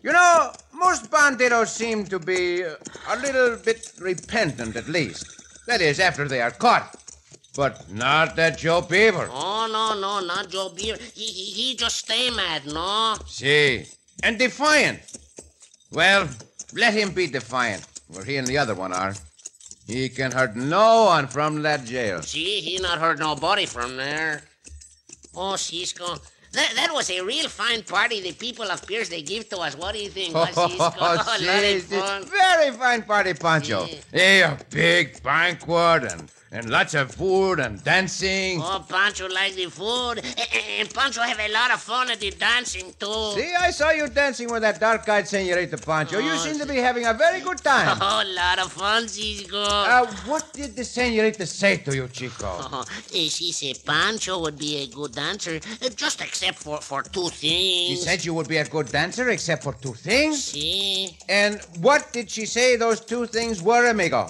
You 0.02 0.12
know, 0.12 0.52
most 0.74 1.10
bandidos 1.10 1.68
seem 1.68 2.06
to 2.06 2.20
be 2.20 2.62
a 2.62 3.18
little 3.22 3.58
bit 3.58 3.92
repentant, 4.00 4.76
at 4.76 4.88
least. 4.88 5.26
That 5.68 5.82
is, 5.82 6.00
after 6.00 6.28
they 6.28 6.42
are 6.42 6.52
caught. 6.52 6.96
But 7.56 7.92
not 7.92 8.36
that 8.36 8.58
Joe 8.58 8.82
Beaver. 8.82 9.30
Oh, 9.32 9.68
no, 9.72 10.00
no, 10.00 10.26
not 10.26 10.50
Joe 10.50 10.70
Beaver. 10.70 11.00
He, 11.14 11.26
he, 11.26 11.44
he 11.52 11.76
just 11.76 11.98
stay 11.98 12.30
mad, 12.30 12.66
no? 12.68 13.16
See. 13.26 13.86
And 14.24 14.38
defiant. 14.38 15.00
Well, 15.92 16.28
let 16.74 16.94
him 16.94 17.12
be 17.12 17.28
defiant, 17.28 17.86
where 18.08 18.24
he 18.24 18.38
and 18.38 18.48
the 18.48 18.58
other 18.58 18.76
one 18.76 18.94
are. 18.94 19.14
He 19.88 20.10
can 20.10 20.32
hurt 20.32 20.56
no 20.56 21.06
one 21.06 21.28
from 21.28 21.62
that 21.62 21.86
jail. 21.86 22.22
See, 22.22 22.60
he 22.62 22.80
not 22.80 23.00
hurt 23.00 23.20
nobody 23.20 23.66
from 23.66 23.98
there. 23.98 24.44
Oh, 25.36 25.56
Cisco. 25.56 26.16
That, 26.54 26.72
that 26.76 26.94
was 26.94 27.10
a 27.12 27.22
real 27.22 27.50
fine 27.50 27.84
party 27.84 28.22
the 28.22 28.32
people 28.32 28.72
of 28.72 28.88
Pierce 28.88 29.10
they 29.10 29.22
give 29.22 29.50
to 29.50 29.58
us. 29.58 29.78
What 29.78 29.94
do 29.94 30.02
you 30.02 30.10
think, 30.10 30.34
huh, 30.34 30.46
Cisco? 30.46 30.94
Oh, 31.00 31.14
a 31.14 31.16
lot 31.16 31.26
see, 31.40 31.74
of 31.74 31.84
fun. 31.84 32.26
Very 32.26 32.72
fine 32.72 33.04
party, 33.04 33.34
Pancho. 33.34 33.86
Yeah. 33.86 34.22
Eh, 34.22 34.42
a 34.42 34.58
big 34.70 35.22
banquet 35.22 36.12
and, 36.12 36.32
And 36.56 36.70
lots 36.70 36.94
of 36.94 37.12
food 37.12 37.60
and 37.60 37.84
dancing. 37.84 38.62
Oh, 38.62 38.82
Pancho 38.88 39.28
like 39.28 39.56
the 39.56 39.66
food. 39.66 40.24
And 40.80 40.90
Pancho 40.94 41.20
have 41.22 41.38
a 41.38 41.52
lot 41.52 41.70
of 41.72 41.82
fun 41.82 42.10
at 42.10 42.22
the 42.22 42.32
dancing, 42.32 42.94
too. 42.98 43.32
See, 43.36 43.54
I 43.60 43.72
saw 43.72 43.92
you 43.92 44.08
dancing 44.08 44.50
with 44.50 44.62
that 44.62 44.80
dark-eyed 44.80 45.28
senorita 45.28 45.78
Pancho. 45.78 46.20
you 46.20 46.34
seem 46.38 46.58
to 46.58 46.66
be 46.66 46.78
having 46.78 47.08
a 47.08 47.14
very 47.14 47.42
good 47.42 47.58
time. 47.58 47.98
Oh, 48.08 48.22
a 48.24 48.30
lot 48.34 48.60
of 48.60 48.72
fun, 48.72 49.08
Cisco. 49.10 49.62
Uh, 49.64 50.06
what 50.28 50.54
did 50.54 50.78
the 50.78 50.86
senorita 50.86 51.46
say 51.46 51.76
to 51.78 51.94
you, 51.94 52.08
Chico? 52.08 52.52
Oh, 52.72 52.86
she 53.12 53.52
said 53.52 53.84
Pancho 53.86 54.40
would 54.40 54.58
be 54.58 54.84
a 54.84 54.88
good 54.88 55.12
dancer, 55.12 55.60
uh, 55.84 55.90
just 55.90 56.22
except 56.22 56.60
for, 56.60 56.80
for 56.80 57.02
two 57.04 57.28
things. 57.30 57.90
She 57.90 57.96
said 57.98 58.24
you 58.24 58.34
would 58.34 58.48
be 58.48 58.58
a 58.58 58.66
good 58.66 58.90
dancer 58.92 59.28
except 59.30 59.64
for 59.64 59.74
two 59.74 59.94
things? 59.94 60.46
See? 60.46 61.18
And 61.28 61.60
what 61.80 62.14
did 62.14 62.30
she 62.30 62.46
say 62.46 62.78
those 62.78 63.02
two 63.02 63.26
things 63.28 63.62
were, 63.62 63.90
amigo? 63.90 64.30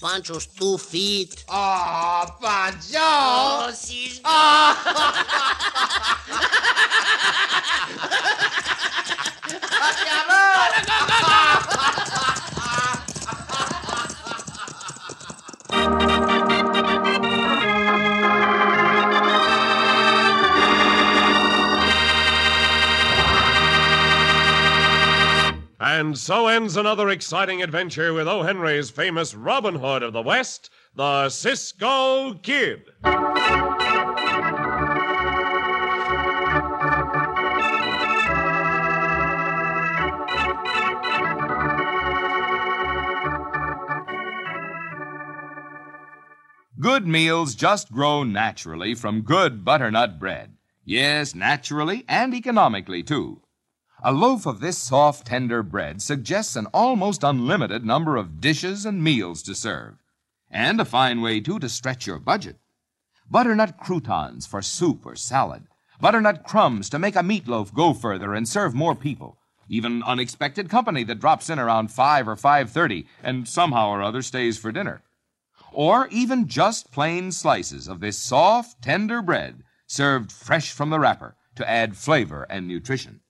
Pancho's 0.00 0.46
two 0.46 0.78
feet. 0.78 1.44
Oh, 1.48 2.36
Pancho! 2.40 2.98
Oh, 2.98 3.70
Cisco! 3.74 4.30
And 26.00 26.16
so 26.16 26.46
ends 26.46 26.78
another 26.78 27.10
exciting 27.10 27.62
adventure 27.62 28.14
with 28.14 28.26
O. 28.26 28.42
Henry's 28.42 28.88
famous 28.88 29.34
Robin 29.34 29.74
Hood 29.74 30.02
of 30.02 30.14
the 30.14 30.22
West, 30.22 30.70
the 30.94 31.28
Cisco 31.28 32.32
Kid. 32.42 32.84
Good 46.80 47.06
meals 47.06 47.54
just 47.54 47.92
grow 47.92 48.24
naturally 48.24 48.94
from 48.94 49.20
good 49.20 49.66
butternut 49.66 50.18
bread. 50.18 50.56
Yes, 50.82 51.34
naturally 51.34 52.06
and 52.08 52.32
economically, 52.32 53.02
too. 53.02 53.42
A 54.02 54.12
loaf 54.14 54.46
of 54.46 54.60
this 54.60 54.78
soft, 54.78 55.26
tender 55.26 55.62
bread 55.62 56.00
suggests 56.00 56.56
an 56.56 56.66
almost 56.72 57.22
unlimited 57.22 57.84
number 57.84 58.16
of 58.16 58.40
dishes 58.40 58.86
and 58.86 59.04
meals 59.04 59.42
to 59.42 59.54
serve. 59.54 59.96
And 60.50 60.80
a 60.80 60.86
fine 60.86 61.20
way, 61.20 61.40
too, 61.40 61.58
to 61.58 61.68
stretch 61.68 62.06
your 62.06 62.18
budget. 62.18 62.56
Butternut 63.30 63.76
croutons 63.78 64.46
for 64.46 64.62
soup 64.62 65.04
or 65.04 65.16
salad. 65.16 65.64
Butternut 66.00 66.44
crumbs 66.44 66.88
to 66.88 66.98
make 66.98 67.14
a 67.14 67.22
meatloaf 67.22 67.74
go 67.74 67.92
further 67.92 68.32
and 68.32 68.48
serve 68.48 68.74
more 68.74 68.94
people. 68.94 69.36
Even 69.68 70.02
unexpected 70.02 70.70
company 70.70 71.04
that 71.04 71.20
drops 71.20 71.50
in 71.50 71.58
around 71.58 71.92
5 71.92 72.26
or 72.26 72.36
5.30 72.36 73.04
and 73.22 73.46
somehow 73.46 73.90
or 73.90 74.02
other 74.02 74.22
stays 74.22 74.56
for 74.56 74.72
dinner. 74.72 75.02
Or 75.72 76.08
even 76.08 76.48
just 76.48 76.90
plain 76.90 77.32
slices 77.32 77.86
of 77.86 78.00
this 78.00 78.16
soft, 78.16 78.80
tender 78.80 79.20
bread 79.20 79.62
served 79.86 80.32
fresh 80.32 80.72
from 80.72 80.88
the 80.88 80.98
wrapper 80.98 81.36
to 81.56 81.68
add 81.68 81.98
flavor 81.98 82.46
and 82.48 82.66
nutrition. 82.66 83.20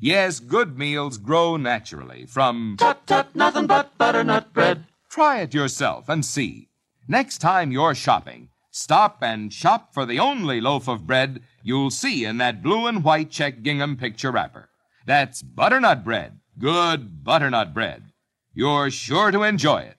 Yes, 0.00 0.40
good 0.40 0.76
meals 0.76 1.18
grow 1.18 1.56
naturally 1.56 2.26
from 2.26 2.76
Tut 2.78 3.06
tut, 3.06 3.34
nothing 3.34 3.66
but 3.66 3.96
butternut 3.96 4.52
bread. 4.52 4.86
Try 5.08 5.40
it 5.40 5.54
yourself 5.54 6.08
and 6.08 6.24
see. 6.24 6.68
Next 7.06 7.38
time 7.38 7.70
you're 7.70 7.94
shopping, 7.94 8.48
stop 8.70 9.18
and 9.22 9.52
shop 9.52 9.94
for 9.94 10.04
the 10.04 10.18
only 10.18 10.60
loaf 10.60 10.88
of 10.88 11.06
bread 11.06 11.40
you'll 11.62 11.90
see 11.90 12.24
in 12.24 12.38
that 12.38 12.62
blue 12.62 12.86
and 12.86 13.04
white 13.04 13.30
check 13.30 13.62
gingham 13.62 13.96
picture 13.96 14.32
wrapper. 14.32 14.68
That's 15.06 15.42
butternut 15.42 16.04
bread, 16.04 16.40
good 16.58 17.22
butternut 17.22 17.72
bread. 17.72 18.04
You're 18.52 18.90
sure 18.90 19.30
to 19.30 19.42
enjoy 19.42 19.82
it, 19.82 19.96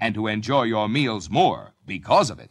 and 0.00 0.14
to 0.14 0.26
enjoy 0.26 0.62
your 0.64 0.88
meals 0.88 1.28
more 1.28 1.74
because 1.86 2.30
of 2.30 2.38
it. 2.38 2.50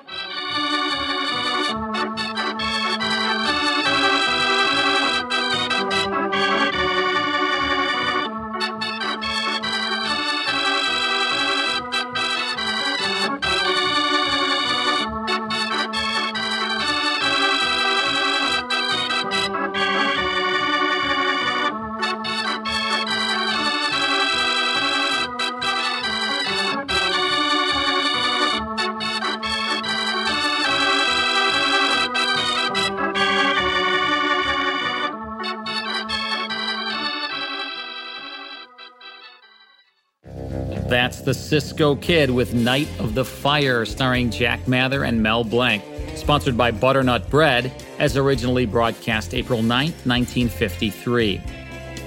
The 41.21 41.33
Cisco 41.33 41.95
Kid 41.95 42.29
with 42.29 42.53
Night 42.53 42.87
of 42.99 43.15
the 43.15 43.25
Fire, 43.25 43.85
starring 43.85 44.29
Jack 44.29 44.67
Mather 44.67 45.03
and 45.03 45.21
Mel 45.21 45.43
Blanc. 45.43 45.83
Sponsored 46.15 46.57
by 46.57 46.71
Butternut 46.71 47.29
Bread, 47.29 47.71
as 47.99 48.17
originally 48.17 48.65
broadcast 48.65 49.33
April 49.33 49.61
9th, 49.61 50.05
1953. 50.05 51.41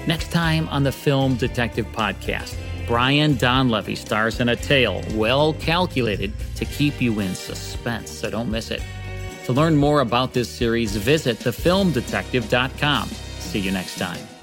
Next 0.07 0.31
time 0.31 0.67
on 0.69 0.83
the 0.83 0.91
Film 0.91 1.35
Detective 1.35 1.87
Podcast, 1.87 2.55
Brian 2.87 3.33
Donlevy 3.35 3.97
stars 3.97 4.39
in 4.39 4.49
a 4.49 4.55
tale 4.55 5.01
well 5.13 5.53
calculated 5.53 6.33
to 6.55 6.65
keep 6.65 7.01
you 7.01 7.19
in 7.19 7.33
suspense, 7.33 8.11
so 8.11 8.29
don't 8.29 8.51
miss 8.51 8.71
it. 8.71 8.83
To 9.45 9.53
learn 9.53 9.75
more 9.75 10.01
about 10.01 10.33
this 10.33 10.49
series, 10.49 10.95
visit 10.95 11.37
thefilmdetective.com. 11.39 13.09
See 13.09 13.59
you 13.59 13.71
next 13.71 13.97
time. 13.97 14.34